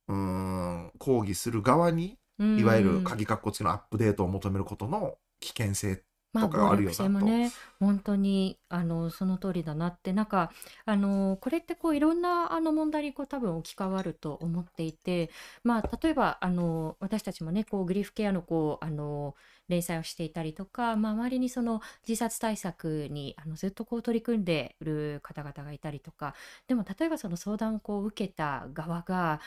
[0.08, 6.02] う、うーん、抗議する側に、いわゆる鍵括弧付きのアップデートを求めることの危険性
[6.32, 7.26] まあ、とかがあるよなと。
[7.26, 7.50] ね、
[7.80, 10.52] 本当に、あの、その通りだなって、なんか、
[10.84, 15.30] あの、これってこういろんなあの問題にこう多分置き換わると思っていて、
[15.64, 19.34] まあ、例えば、あの、私たちもね、こうグリフケアのこう、あの、
[19.68, 26.34] 連載をしていたりとか、まあ、周りにその自殺対策にあのずっとこう取り組んでいる方々がいたりとか、
[26.66, 29.40] でも例えばその相談をこう受けた側が、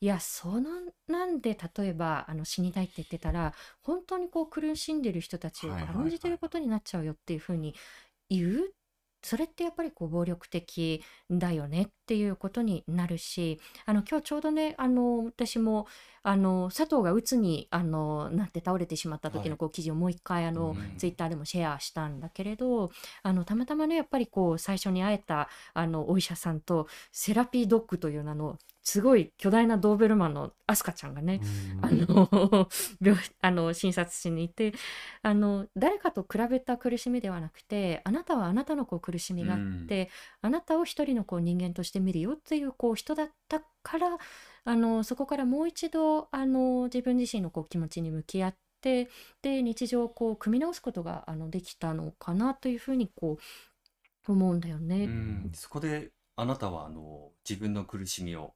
[0.00, 0.70] いや、その
[1.08, 7.74] なんで例えばあの死にたいって言ってたら、本当にこう苦しんでる人たちを軽んじてることになっちゃうよっていうふうに
[8.30, 8.74] 言う
[9.28, 15.86] それってやっぱりこう暴力的だよねっていうことになるしあの今日ちょうどねあの私も
[16.22, 19.50] あの佐藤がうつにあのなって倒れてしまった時はい。
[19.50, 20.96] のこう記事をもう一回あの、うん。
[20.96, 22.90] ツイッターでもシェアしたんだけれど
[23.22, 28.56] あのたまたまねやっぱりこう最初に会えたあのお医者さんとセラピードッグという名の
[28.88, 31.42] すごい巨大なドーベルマンのアスカちゃんがね、
[31.76, 31.84] うん。
[31.84, 32.68] あの
[33.02, 34.72] 病あの診察室にいて
[35.20, 40.08] あの誰かと比べた苦しみではなくてあなたはあなたのこう苦しみがあって、
[40.40, 44.16] あなたを一人のこう人間として見るよっていうこう人だったから
[44.64, 49.10] あのそこからもう一度あの自分自身のこう気持ちに向き合って
[49.42, 53.36] で日常をこう組み直すことがあのできたのかなというふうにこ
[54.26, 55.04] う思うんだよね。
[55.04, 55.52] うん。
[55.52, 58.54] そこであなたはあの自分の苦しみを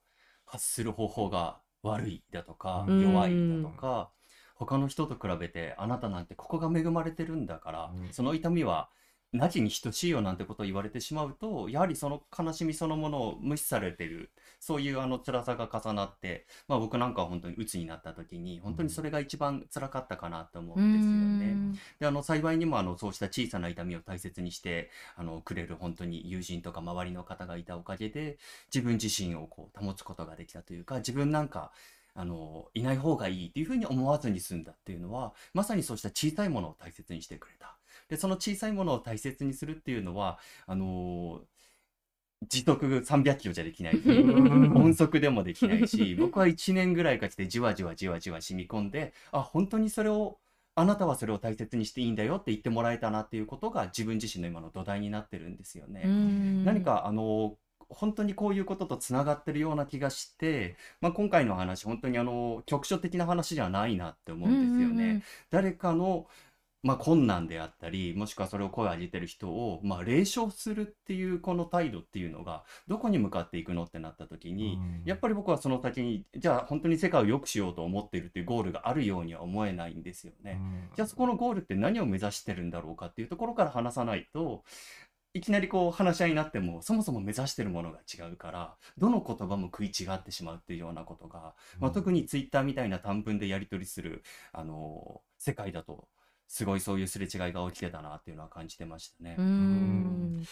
[0.52, 3.00] 発する方法が悪いだとかうん。
[3.02, 4.10] 弱いだとか
[4.54, 8.12] 他の人と比べてあなたなんてここが恵まれてるんだからうん。
[8.12, 8.90] その痛みは
[9.32, 14.30] なきに等しいよなんてことを言われてしまうとやはりその悲しみそのものを無視されてる
[14.60, 21.52] そういうあの辛さが重なってまあ僕なんかは本当に鬱になった時に本当にそれが一番辛かったかなと思うんですよね。
[21.52, 28.38] うんであの幸いにもあのそうした小さな痛みを大切にしてあのくれる本当に友人とか周りの方がいたおかげで
[28.72, 31.72] 自分自身をこう保つことができたというか自分なんか
[32.14, 37.76] あのいない方がいいっていうふうに思わずに済んだっていうのはまさにそうした小さいものを大切にしてくれた。
[38.08, 41.40] でその小さいものを大切にするっていうのはあの
[42.48, 43.94] 時速300キロじゃできない
[44.74, 50.38] 音速でもできないし 僕は1年ぐらいかけてじわじわじわじわ染み込んであ本当にそれを
[50.74, 56.02] あなたはそれを大切にしていいんだよって言ってもらえたなっていうことが自分自身の今の土台になってるんですよね。
[56.06, 57.56] うん何かあの
[57.92, 65.22] 本当にこういうこととつながってるような気がして、まあ、今回の話本当にあの局所的な話じゃないなって思うんですよね。
[65.50, 66.26] 誰かの、
[66.82, 75.02] まあ、困難であったりもしくはそれを声を上げてる人を、まあ、冷笑するっていうこの態度っていうのがどこに向かっていくのってなった時に、うん。
[75.04, 80.60] やっぱり僕はその先にじゃあ本当に世界を良くしようと思っているっていうゴールがあるようには思えないんですよね。
[80.96, 84.64] じゃあそこのゴールって何を目指してるんだろうかっていうところから話さないと
[85.34, 94.22] いきなりこう話し合いになってもそもそも目指してるものが違うからどの言葉も食い違ってしまうっていうようなことが、まあ、特にツイッターみたいな短文でやり取りする、
[94.52, 96.06] あの世界だと
[96.52, 99.36] すごいそういうすれ違いが起きてたなっていうのは感じてましたね。
[99.38, 100.44] うん。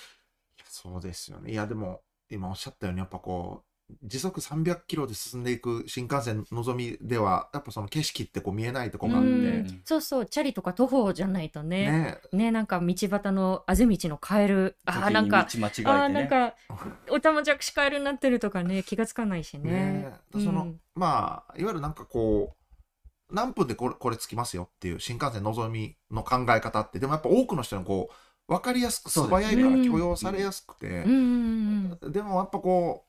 [0.65, 1.53] そうですよね。
[1.53, 12.19] いや、でも、今おっしゃったように、やっぱこう、時速300キロで進んでいく新幹線のぞみでは、やっぱその景色ってこう見えないとこがあって、そうそうチャリとか徒歩じゃないとね。
[12.33, 12.51] ね。
[12.51, 15.91] なんか道端のあぜ道のカエルあー時になんか道間違えてね。
[15.91, 16.55] あーなんか
[17.11, 19.71] おたまじゃくしカエルになってるとかね気がつかないしね。
[19.71, 20.13] ね。
[20.33, 20.81] その、うん。
[20.95, 22.60] まあ、いわゆるなんかこう、
[23.33, 33.05] 何分でこれこれ着きますよっていう新幹線のぞみの考え方って、でもやっぱ多くの人にこう、分かりやすく素早いから許容されやすくて、でもやっぱこ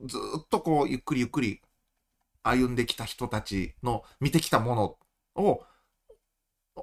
[0.00, 1.60] うずーっとこうゆっくりゆっくり
[2.42, 5.62] 歩んできた人たちの見てきたものを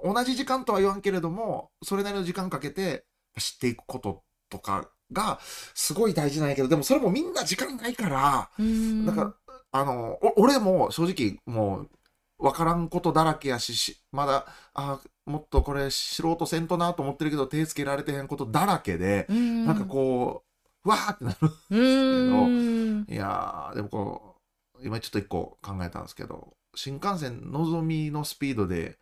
[0.03, 3.05] 同じ時間とは言わんけれどもそれなりの時間かけて
[3.39, 5.39] 知っていくこととかが
[5.73, 9.05] すごい大事なんやけどでもそれもみんな時間ないからうん。
[9.05, 9.33] だから
[9.71, 11.89] あのお俺も正直もう
[12.37, 19.65] 分からんことだらけやししまだあもっとこれ素人せんとなと思ってるけど手つけられてへんことだらけで、うん。
[19.65, 20.43] なんかこ
[20.83, 21.37] うわーってなる
[21.71, 23.05] うん。
[23.09, 24.35] いやーでもこ
[24.79, 28.97] う今ちょっと一個考えたんですけど新幹線のぞみのスピードで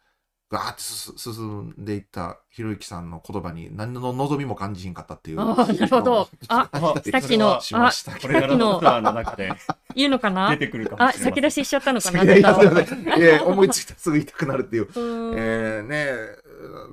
[0.49, 0.81] ガーって
[1.19, 5.41] 進んでいったひろゆきさんの言葉に何の望みも感じひんかったっていう。
[5.41, 6.29] あーなるほど。
[6.47, 8.13] あさっきのしました。
[8.13, 9.51] けどこれからのの中で
[9.95, 10.51] 言うのかな？
[10.51, 11.11] 出てくるかもあ。
[11.11, 12.23] 先出ししちゃったのかな？
[12.23, 14.87] いやいやあなたはすいませんいや思いついたらすぐ言いたくなるっていう。
[14.93, 15.37] うん。
[15.37, 16.35] えー、ねえ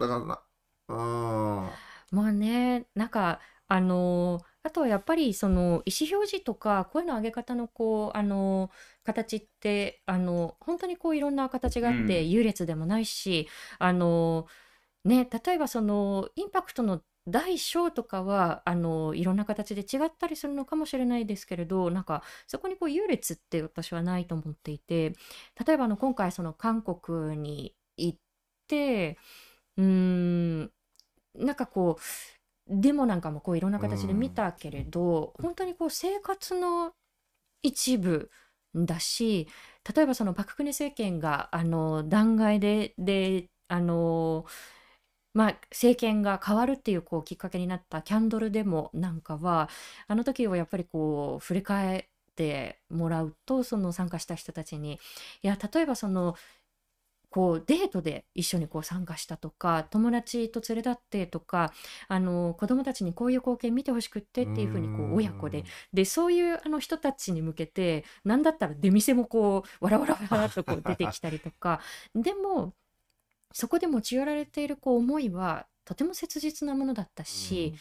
[0.00, 0.40] だからな
[0.88, 1.70] うーん。
[2.12, 8.70] まあね、なんか、あのーあとはやっぱりその意思表示とか声の上げ方のこう、あのー
[9.12, 12.30] 形って、あの本当にこういろんな形があって、うん。
[12.30, 13.48] 優劣でもないし、
[13.78, 25.14] あのーね、例えばそのインパクトの大小とかはあのいろんな形で違ったりするのかもしれないですけれどなんかそこにこう優劣って私はないと思っていて
[25.66, 28.18] 例えばあの今回その韓国に行っ
[28.68, 29.18] て
[29.76, 30.72] ううーん、
[31.34, 32.02] なんかこう、
[32.68, 36.92] デモなんかもこういろんな形で見たけれど、本当にこう生活の
[37.62, 38.30] 一部
[38.74, 39.48] だし、
[39.94, 44.46] 例えばそのパククネ政権があの弾劾で、で、あの、
[45.34, 49.68] まあ、政権が変わるっていうこうきっかけになったキャンドルデモなんかは、
[50.08, 54.94] あの時をやっぱりこう振り返ってもらうと、その参加した人たちに、
[55.42, 56.34] いや、例えばその
[57.30, 61.72] こうデートで一緒にこう参加したとか友達と連れ立ってとか
[62.08, 65.64] あの子供たちにこういう光景見てほしくってっていうふうにこう親子で。
[65.92, 71.80] でそういうあの人たちに向けて何だったら出店もこうわらわらわらっとこう出てきたりとか。
[72.14, 72.74] でも
[73.52, 77.74] そこで持ち寄られているこう思いはとても切実なものだったし、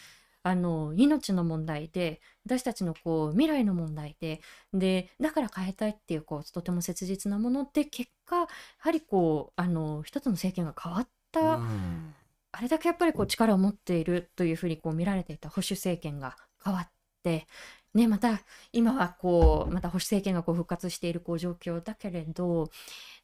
[0.44, 4.42] あの命の問題で私たちのこう未来の問題で
[4.74, 12.14] でだから変えたいっていうこうとても切実なもので結果やはりこうあの一つの政権が変わった、うん。
[12.52, 15.50] あれだけやっぱりこう力を持っているというふうにこう見られていた。
[15.50, 16.92] 保守政権が変わっ
[17.24, 17.48] て。
[17.94, 22.70] ね、また今はこうまた保守政権がこう復活しているこう状況だけれど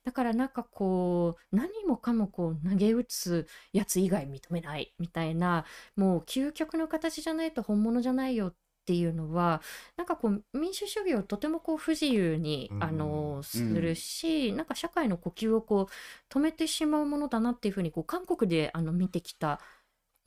[0.05, 9.63] だからなんかこう何もかもこう投げ打つやつ以外認めないみたいなもう究極の形じゃないと本物じゃないよっていうのは
[9.97, 19.59] なんかこう民主主義をとてもこう不自由に、うんあのするし、なんか社会の呼吸をこう止めてしまうものだなっていうふうにこう韓国であの見てきた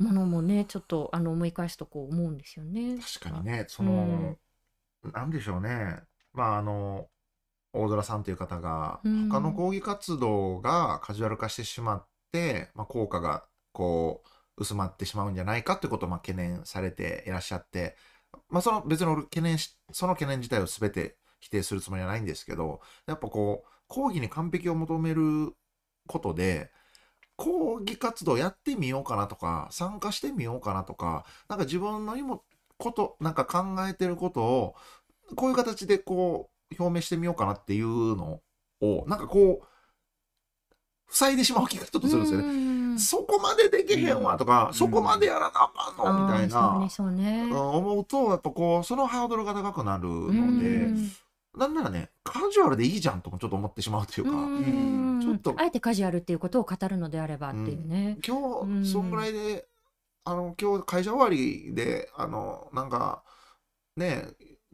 [0.00, 2.98] ものもねちょっとあの思い返すとこう思うんですよね。
[3.20, 4.36] 確かにね、その、
[5.12, 6.02] なんでしょうね。
[6.32, 7.08] まあ、あの、
[7.82, 9.28] 大空さんという方が、うん。
[9.28, 14.28] 他の抗議活動がカジュアル化してしまって、まあ、効果が、こう、
[14.62, 17.96] 薄まってしまうんじゃないかってことを、まあ、懸念されていらっしゃって、
[18.48, 25.54] まあ、その別の懸念し、その懸念自体を全て否定するつもりはないんですけど、やっぱこう、抗議に完璧を求める
[26.06, 26.70] ことで、
[27.36, 32.40] 抗議活動やってみようかなとか、参加してみようかなとか、なんか自分の今
[32.78, 34.74] こと、なんか考えてることを、
[35.36, 38.40] こういう形でこう、表明してみようかなっていうの
[38.80, 39.66] を、なんかこう、
[41.10, 42.52] 塞いでしまう気がちょっとするんですよね。
[42.94, 44.74] ねそこまでできへんわとか、うん。
[44.74, 50.08] そこまでやらなあかんのみたいな、そう思うと、やっぱこう、そのハードルが高くなる。
[50.08, 51.10] ので、うん。
[51.56, 55.20] なんならね、カジュアルでいいじゃんともちょっと思ってしまうというか、うん。
[55.22, 55.54] ちょっと。
[55.56, 58.18] あえてカジュアルっていうことを語るのであればっていうね。
[58.26, 58.82] 今うん。
[58.82, 59.66] 日、そんぐらいで、
[60.24, 63.22] あの、今日会社終わりで、あの、なんか、
[63.96, 64.26] ね、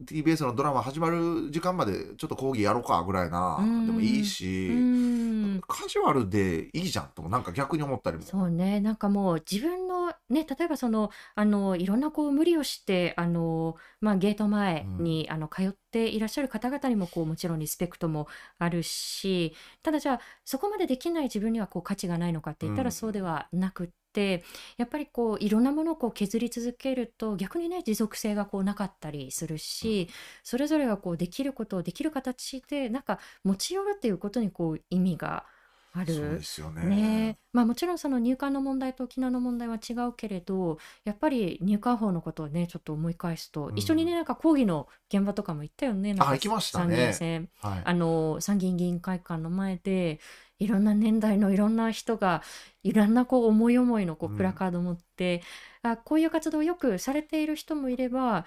[0.03, 3.85] TBS のドラマ始まる時間までちょっと講義やろうかぐらいな、うん。
[3.85, 5.61] でもいいうし、ん。
[5.67, 8.23] カジュアルでいいじゃんともなんか逆に思ったりも。
[8.23, 8.81] そうね。
[8.81, 18.27] なんかもう自分のね例えばそのあのいろんなこう無理をしてあの、まあ、ゲート前に、あの通っていらっしゃる方々にもこうもちろんリスペクトも
[18.59, 22.85] あるしただじゃあそこまでできない自分にはこう価値がないのかって言ったうん。
[22.85, 24.45] らそうではなくって、
[24.77, 30.07] やっぱりこういろんなものをこう削り続けると逆にね持続性がこうなかったりするし、
[30.43, 35.45] それぞれがこうできることをできる形でなんか持ち寄るっていうことにこう意味が
[35.93, 36.13] ある。
[36.13, 36.85] そうですよね。
[36.85, 47.81] ねまあもちろんその入管の問題と沖縄の問題は違うけれどやっぱり入管法のことをねちょっと思い返すと、うん一緒にねなんか抗議の現場とかも行ったよねなんかあ行きましたね参議院選はい。
[47.83, 50.19] あの参議院議員会館の前で
[50.59, 52.41] いろんな年代のいろんな人が
[52.83, 54.35] いろんなこう思い思いのこううん。
[54.35, 55.43] プラカードを持って、
[55.83, 58.45] あこういう活動をよくされている人もいれば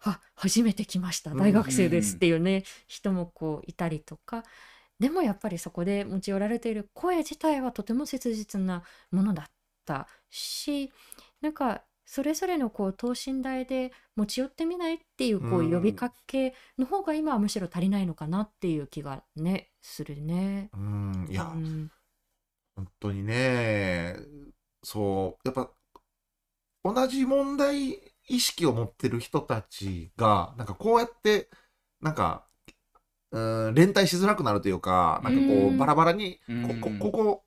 [0.00, 1.36] あ初めて来ましたうん。
[1.36, 4.44] 大学生ですっていうね、人もこういたりとか。
[4.98, 9.46] でもやっぱりそこで持ち寄られている声自体はとても切実なものだっ
[9.84, 10.92] たし
[11.40, 11.82] なんか
[12.12, 20.68] それぞれのこう等身大で持ち寄ってみないっていうこううん呼びかけの方が今はむしろ足りないのかなっていう気がねするね。
[20.74, 21.90] うん、いや、うん。
[22.76, 24.16] 本当にね、
[24.82, 25.70] そう、やっぱ、
[26.84, 27.92] 同じ問題
[28.28, 31.48] 意識を持ってる人たちが、なんかこうやって、
[32.02, 32.46] なんか、
[33.30, 36.40] うん、連帯しづらくなるというか、なんかこうバラバラに、
[36.82, 37.44] ここここ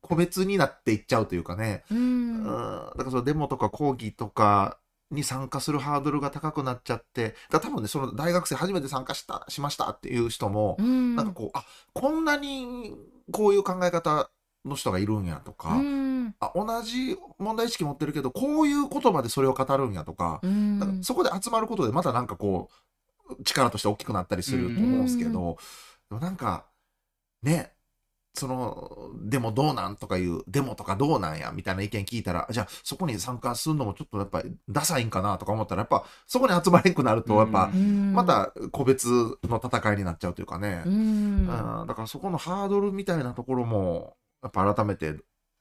[0.00, 4.78] 個別になっていっちゃうというかね、ううん、んだからそのデモとか講義とか
[5.10, 11.16] に参加するハードルが高くなっちゃって、だ多分ね、その大学生初めて参加した、しましたっていう人も、うん。
[11.16, 12.94] なんかこう、あ、こんなに
[13.30, 14.30] こういう考え方
[14.64, 16.34] の人がいるんやとか、うん。
[16.40, 20.80] あ、同じ問題意識持ってるけど、こういう言葉でそれを語るんやとか、うん。
[20.80, 22.70] かそこで集まることでまたなんかこ
[23.30, 25.58] う、力として大きくなったりすると思うんですけど、
[26.08, 26.66] でもなんか、
[27.42, 27.73] ね、
[28.34, 39.06] その、でもどうなんとかいう、デモとかどうなんやみたいな意見聞いたら、じゃあそこに参加するのもちょっとやっぱりダサいんかなとか思ったら、やっぱそこに集まれんくなると、やっぱまた個別
[39.44, 40.82] の戦いになっちゃうというかね。
[40.84, 40.92] うん。
[40.92, 40.94] う
[41.42, 41.46] ん。
[41.86, 45.14] だからそこのハードルみたいなところも、やっぱ改めて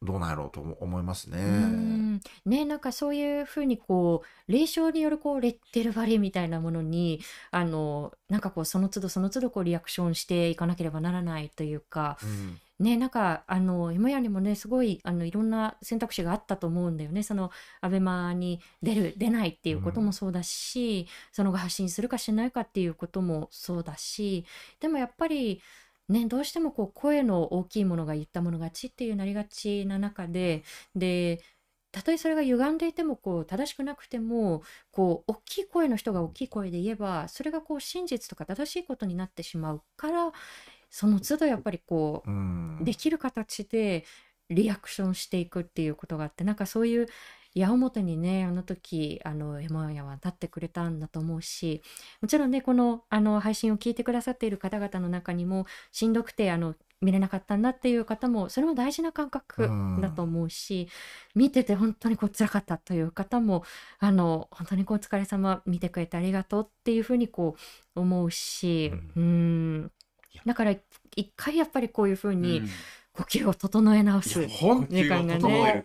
[0.03, 1.39] どうなんやろうと思いますね。
[1.39, 2.21] うん。
[2.45, 12.59] ねなんかそういうふうにこう霊障によるこうレッテル貼りみたいなものにあのなんかこうその都度その都度こうリアクションしていかなければならないというか、うん。
[12.79, 17.23] ねなんかあの今やにもねすごいあのいろんな選択肢があったと思うんだよね。
[17.23, 17.51] その
[17.81, 24.45] アベマに出る出ないっていうこともそうだし、その後発信するかしないかっていうこともそうだし
[24.79, 25.61] でもやっぱり
[26.09, 30.63] ね、どうしてもこう声の大きいものが言ったもの勝ちっていうなりがちな中で
[30.95, 31.41] で
[31.91, 40.31] たとえそれが歪んでいてもこう正しくなくてもこう大きい声の人が大きい声で言えばそれがこう真実とか正しいことになってしまうから
[40.89, 42.83] その都度やっぱりこううん。
[42.83, 44.05] できる形で
[44.49, 47.07] リアクションしていくっていうことがあってなんかそういう
[47.55, 51.81] 矢面にねあの時あの山々は立ってくれたんだと思うし
[52.21, 59.69] もちろんねこのあの配信を聞いてくださっている方々の中にもしんどくてあの見れなかったんだっていう方もそれも大事な感覚
[60.01, 60.87] だと思うし、
[61.35, 63.63] 見てて本当にこう辛かったという方も
[63.99, 67.55] あの本当にこうお疲れ様見てくれてありがとうっていうふうにこ
[67.95, 69.91] う思うし、うん、
[70.45, 70.73] だから
[71.15, 72.63] 一回やっぱりこういうふうに
[73.13, 74.47] 呼吸を整え直す。
[74.47, 75.83] 時間がね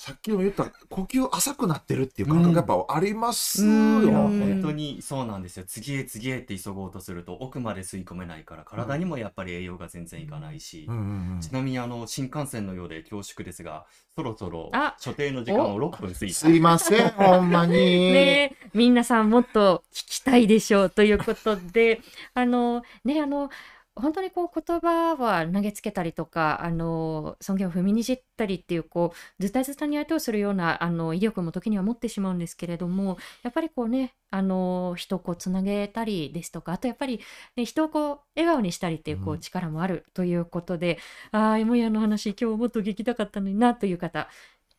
[0.00, 4.10] さっきも言った呼吸浅くなってるっていう感覚がやっぱありますよ。
[4.10, 5.64] 本当にそうなんですよ。
[5.66, 11.40] 次へ次へって急ごうとすると奥まで吸い込めないから体にもやっぱり栄養が全然いかないし、うんうんうん。
[11.42, 13.84] ちなみにあの新幹線のようで恐縮ですが
[14.16, 17.74] そろそろあ所定の時間を6分過ぎすいません、ほんまに。
[17.76, 22.00] ねえ皆さんもっと聞きたいでしょうということで
[22.32, 23.50] あのねあの
[23.96, 37.20] 本当にこう言葉は投げつけたりとかあの尊厳を踏みにじったりっていうこうずたずたに相手をするようなあの威力も時には持ってしまうんですけれどもやっぱりこうねあの人をこうつなげたりですとかあとやっぱり、
[37.56, 39.40] ね、人をこう笑顔にしたりっていうこううん。
[39.40, 40.98] 力もあるということで、
[41.32, 44.28] ああ芋屋の話今日もっと聞きたかったのになという方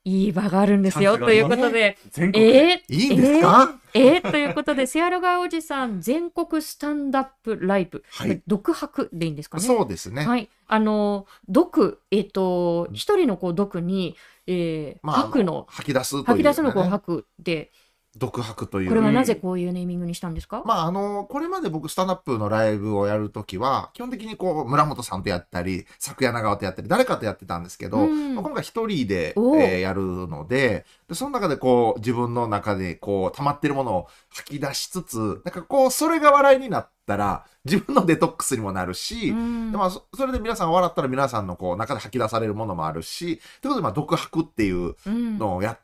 [0.03, 1.97] いい場があるんですよということで。
[2.09, 2.83] 全国でえ？
[2.89, 4.17] ーいいんですか、え？
[4.17, 8.41] ーということで、セアロガーおじさん全国スタンダップライブ、はい。
[8.47, 9.63] 独白でいいんですかね？
[9.63, 10.25] そうですね。
[10.25, 14.15] はい、あの毒、えっ、と一人のこう毒に、
[14.47, 15.67] えーまあ吐くの。
[15.69, 16.25] 吐き出すという、ね。
[16.25, 17.71] 吐き出すのこう吐くで、
[18.17, 18.89] 独白という。
[18.89, 20.63] これはなぜこういうネーミングにしたんですか？
[20.65, 28.35] まあ、あの、これまで僕、スタンダップのライブをやるときは、基本的にこう、村本さんとやったり、昨夜長尾とやったり、誰かとやってたんですけど、うん。
[28.35, 39.71] まあ今回一人で、えーやるのでで、その中でこう、自分の中でこう、溜まってるものを吐き出しつつ、なんかこう、それが笑いになったら、自分のデトックスにもなるし、うん。
[39.71, 45.37] でまあ、そそれで皆さん笑ったら皆さんのこう中で吐き出されるものもあるし、ということで、まあ、独白っていううん。
[45.37, 45.81] のをやって、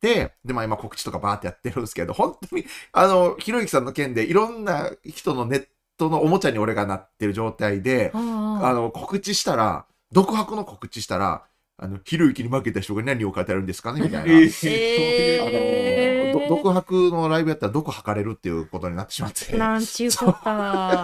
[0.00, 5.68] で、まあ今告知とかバーってやってるんですけど、本当に、あの、ひろゆきさんの件でいろんな人のネッ
[5.98, 11.44] トのおもちゃに俺がなってる状態で、ああの、告知したら、独白の告知したら、
[11.78, 14.32] あの、ひろゆきに負けた人が何を書いてあるんですかねみたいな。
[14.32, 19.38] えーあの、ど独白のライブやったら毒吐かれるっていうことになってしまって。
[19.52, 20.36] ーなんちゅうこっ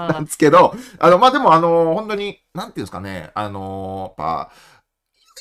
[0.08, 0.24] なんた。
[0.24, 4.52] ですけど、あの、まあ、でも、あの、本当に、なんていうんですかね、あの、やっぱ、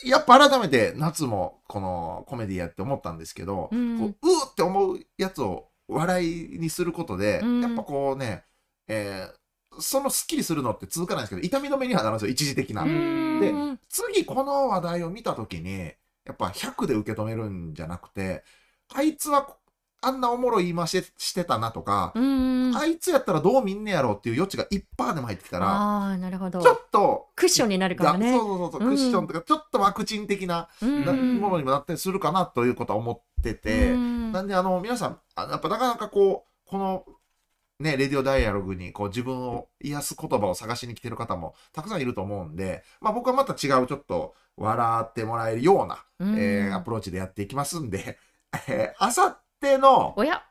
[0.06, 4.00] やっぱ改めて夏もこのコメディやって思ったんですけど、うん。
[4.00, 7.62] こううーって思うやつを笑いにすることで、うん。
[7.62, 8.44] やっぱこうね、
[8.88, 9.42] えー
[9.80, 12.84] そのスッキリするのって続かないんですけど、痛み止めにはなるんですよ、一時的な。
[12.84, 13.39] うん。
[13.39, 15.94] で次この話題を見たときに、
[16.26, 18.44] やっぱ100で受け止めるんじゃなくて、
[18.94, 19.56] あいつは
[20.02, 22.76] あんなおもろい言い回ししてたなとか、うん。
[22.76, 26.68] あいつやったらどう見んねやろうっていう余地が1%でも入ってきたら、ああ、なるほどち。
[26.68, 28.32] ょっと、クッションになるからね。
[28.32, 30.88] そうそうそうそう、うんクッションとか、ちょっとワクチン的なも
[31.49, 37.06] のにもなったりするかなということは思ってて、うんなんで、あの、皆さん、あやっぱなかなかこう、この、
[37.82, 48.20] ね、レディオダイアログにこう自分を癒す言葉を探しに来てる方もたくさんいると思うんで、まあ僕はまた違うちょっと笑ってもらえるような、うんえーアプローチでやっていきますんで、
[48.68, 50.41] えー、あさっての、おや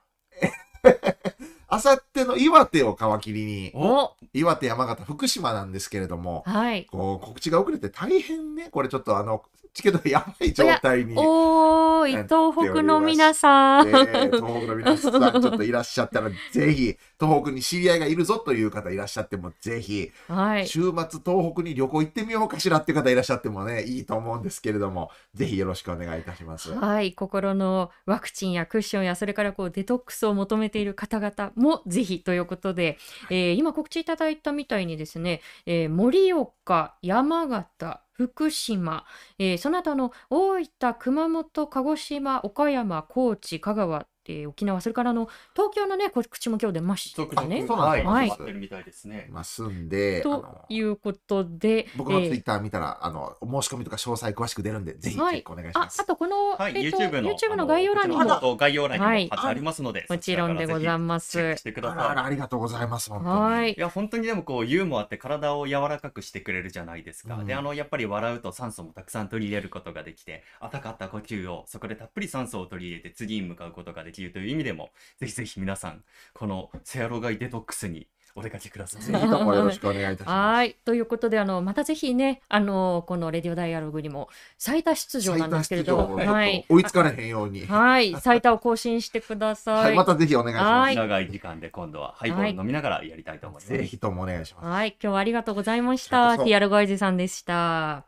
[1.71, 6.87] あさっての岩手を皮切りに、お岩手、山形、福島なんですけれども、はい。
[6.87, 9.43] こう告知が遅れて大変ね、これちょっとあの、
[9.73, 11.15] チケットがやばい状態に。
[11.17, 13.89] おーい、東北の皆さん。
[13.89, 20.67] えー東北の皆さん、ちょっといらっしゃったら、 ぜひ、東北に知り合いがいるぞという方いらっしゃっても、ぜひ、はい。
[20.67, 20.93] 週末
[21.25, 26.73] 東北に旅行行ってみようかしらっていう方いらっしゃってもね、いいと思うんですけれども、ぜひよろしくお願いいたします。
[26.73, 32.99] はい、心のワクチンやクッションやそれからこうデトックスを求めている方々もぜひということで、
[33.29, 39.05] えー今告知いただいたみたいにですね、えー盛岡、山形、福島、
[39.39, 47.67] えーその他の大分、熊本、鹿児島、岡山、高知、香川えー沖縄、それからあの東京のね、告知も今日出ましたね。
[47.67, 49.29] そうなんはい、ですはい待ってるみたいですね。
[49.31, 56.01] ますんで、あとのいうことで、僕のツイえッター見たら、あの、申し込みとか詳細詳しく出るんで、ぜひチェはいックお願いしあます。
[56.01, 58.57] あとこの、はい、えっと YouTube の YouTube の概要欄にも。
[58.57, 59.25] 概要欄にはい。
[59.29, 61.57] も貼ってありますので、もちろんでございます。
[61.57, 62.25] してください。
[62.25, 63.11] ありがとうございます。
[63.11, 63.41] 本当に。
[63.41, 63.73] はい。
[63.73, 67.47] いや本当にでもこうユーモアって体を柔らかくしてくれるじゃないですか、うん。
[67.47, 71.65] であのやっぱり笑うと酸素もたくさん取り入れることができて浅かった呼吸を。
[71.67, 76.05] そこでたっぷり酸素を取り入れて次に向かうことができるという意味でもぜひぜひ皆さん
[76.35, 80.29] このセアロガイデトックスにお出かけくださいぜひともよろしくお願いいたします。
[80.29, 80.77] はい。
[80.85, 87.67] ということで、あの、またぜひね、あの、このレディオダイアログにも最多出場なんですけれど、最多出場はい追いつかれへんように。
[87.67, 88.15] ははい。
[88.21, 89.95] 最多を更新してください。
[89.95, 93.73] い、またぜひお願いしはまい長い時間で今度はハイボール飲みながらやりたいと思います、す。
[93.73, 94.67] ぜひともお願いします。
[94.67, 96.29] はい、今日はありがとうございました。
[96.29, 98.05] らこそ TR ガイズさんでした。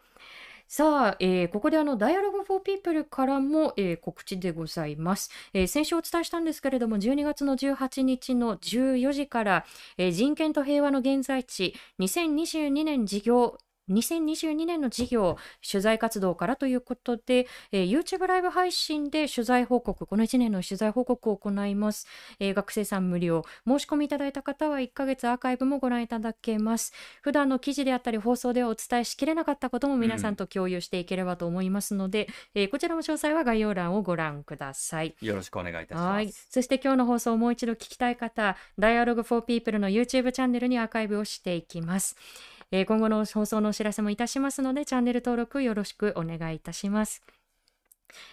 [0.74, 9.66] さあ、えーここであの、Dialogue for People からも、えー告知でございます、えー先週お伝えしたんですけれども、12月の18日の14時から、
[9.98, 13.58] えー人権と平和の現在地、2022年事業、
[13.90, 15.36] 2022年の事業
[15.68, 22.06] 取材活動からということで、えー YouTube ライブ配信で取材報告この1年の取材報告を行います、
[22.38, 23.42] えー学生さん無料。
[23.66, 26.92] 申し込みいただいた方は1ヶ月アーカイブもご覧いただけます。
[27.22, 35.14] 普段の記事であったり放送ではお伝えしきれなかったことも皆さんと共有していければと思いますので、えーこちらも詳細は概要欄をご覧ください。
[35.20, 36.26] よろしくお願いいたしはい。
[36.26, 36.46] ます。
[36.50, 42.16] そして今日の放送をもう一度聞きたい方、Dialogue for People の YouTube チャンネルにアーカイブをしていきます。
[42.72, 47.22] えー今後の放送のお知らせもいたしますので、チャンネル登録よろしくお願いいたします。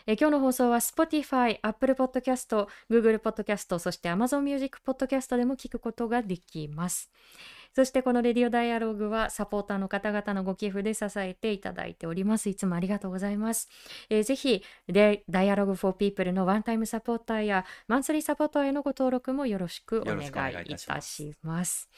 [0.07, 7.11] えー今日の放送は Spotify、Apple Podcast、Google Podcast、そして Amazon Music Podcast でも聞くことができます。
[7.75, 12.49] そしてこのレディオダイアログはサポーターの方々のご寄付で支えていただいております。
[12.49, 13.67] いつもありがとうございます。
[14.09, 21.89] えーぜひ、でダイアログ for People のワンタイムサポーターやマンスリーサポーターへのご登録もよろしくお願いいたします。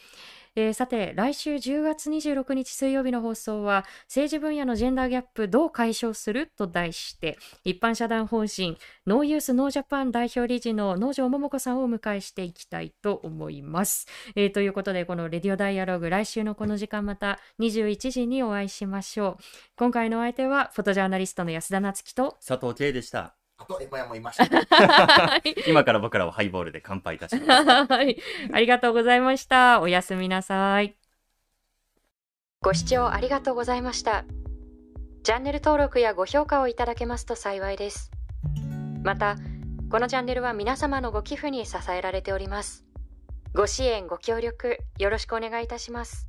[0.57, 6.51] えーさて、来週10月26日水曜日の放送は、政治分野のジェンダーギャップどう解消する？
[6.57, 8.77] と題して、一般社団法人
[9.07, 14.07] ノーユースノージャパン代表理事の農場桃子さんをお迎えしていきたいと思います。
[14.35, 19.43] えーということで、このレディオダイアログ、来週のこの時間また21時にお会いしましょう。
[19.77, 23.40] 今回の相手は、フォトジャーナリストの安田夏樹と、佐藤圭でした。
[23.61, 24.45] あと、エモヤもいました。
[24.45, 27.65] は い今から僕らはハイボールで乾杯いたします。
[27.93, 28.17] はい、
[28.51, 29.79] ありがとうございました。
[29.81, 30.95] おやすみなさい。
[32.61, 34.25] ご視聴ありがとうございました。
[35.23, 38.11] チャンネル登録やご評価をいただけますと幸いです。
[39.03, 39.35] また、
[39.91, 42.85] このチャンネルは皆様のご寄付に支えられております。
[43.53, 46.27] ご支援、ご協力、よろしくお願いいたします。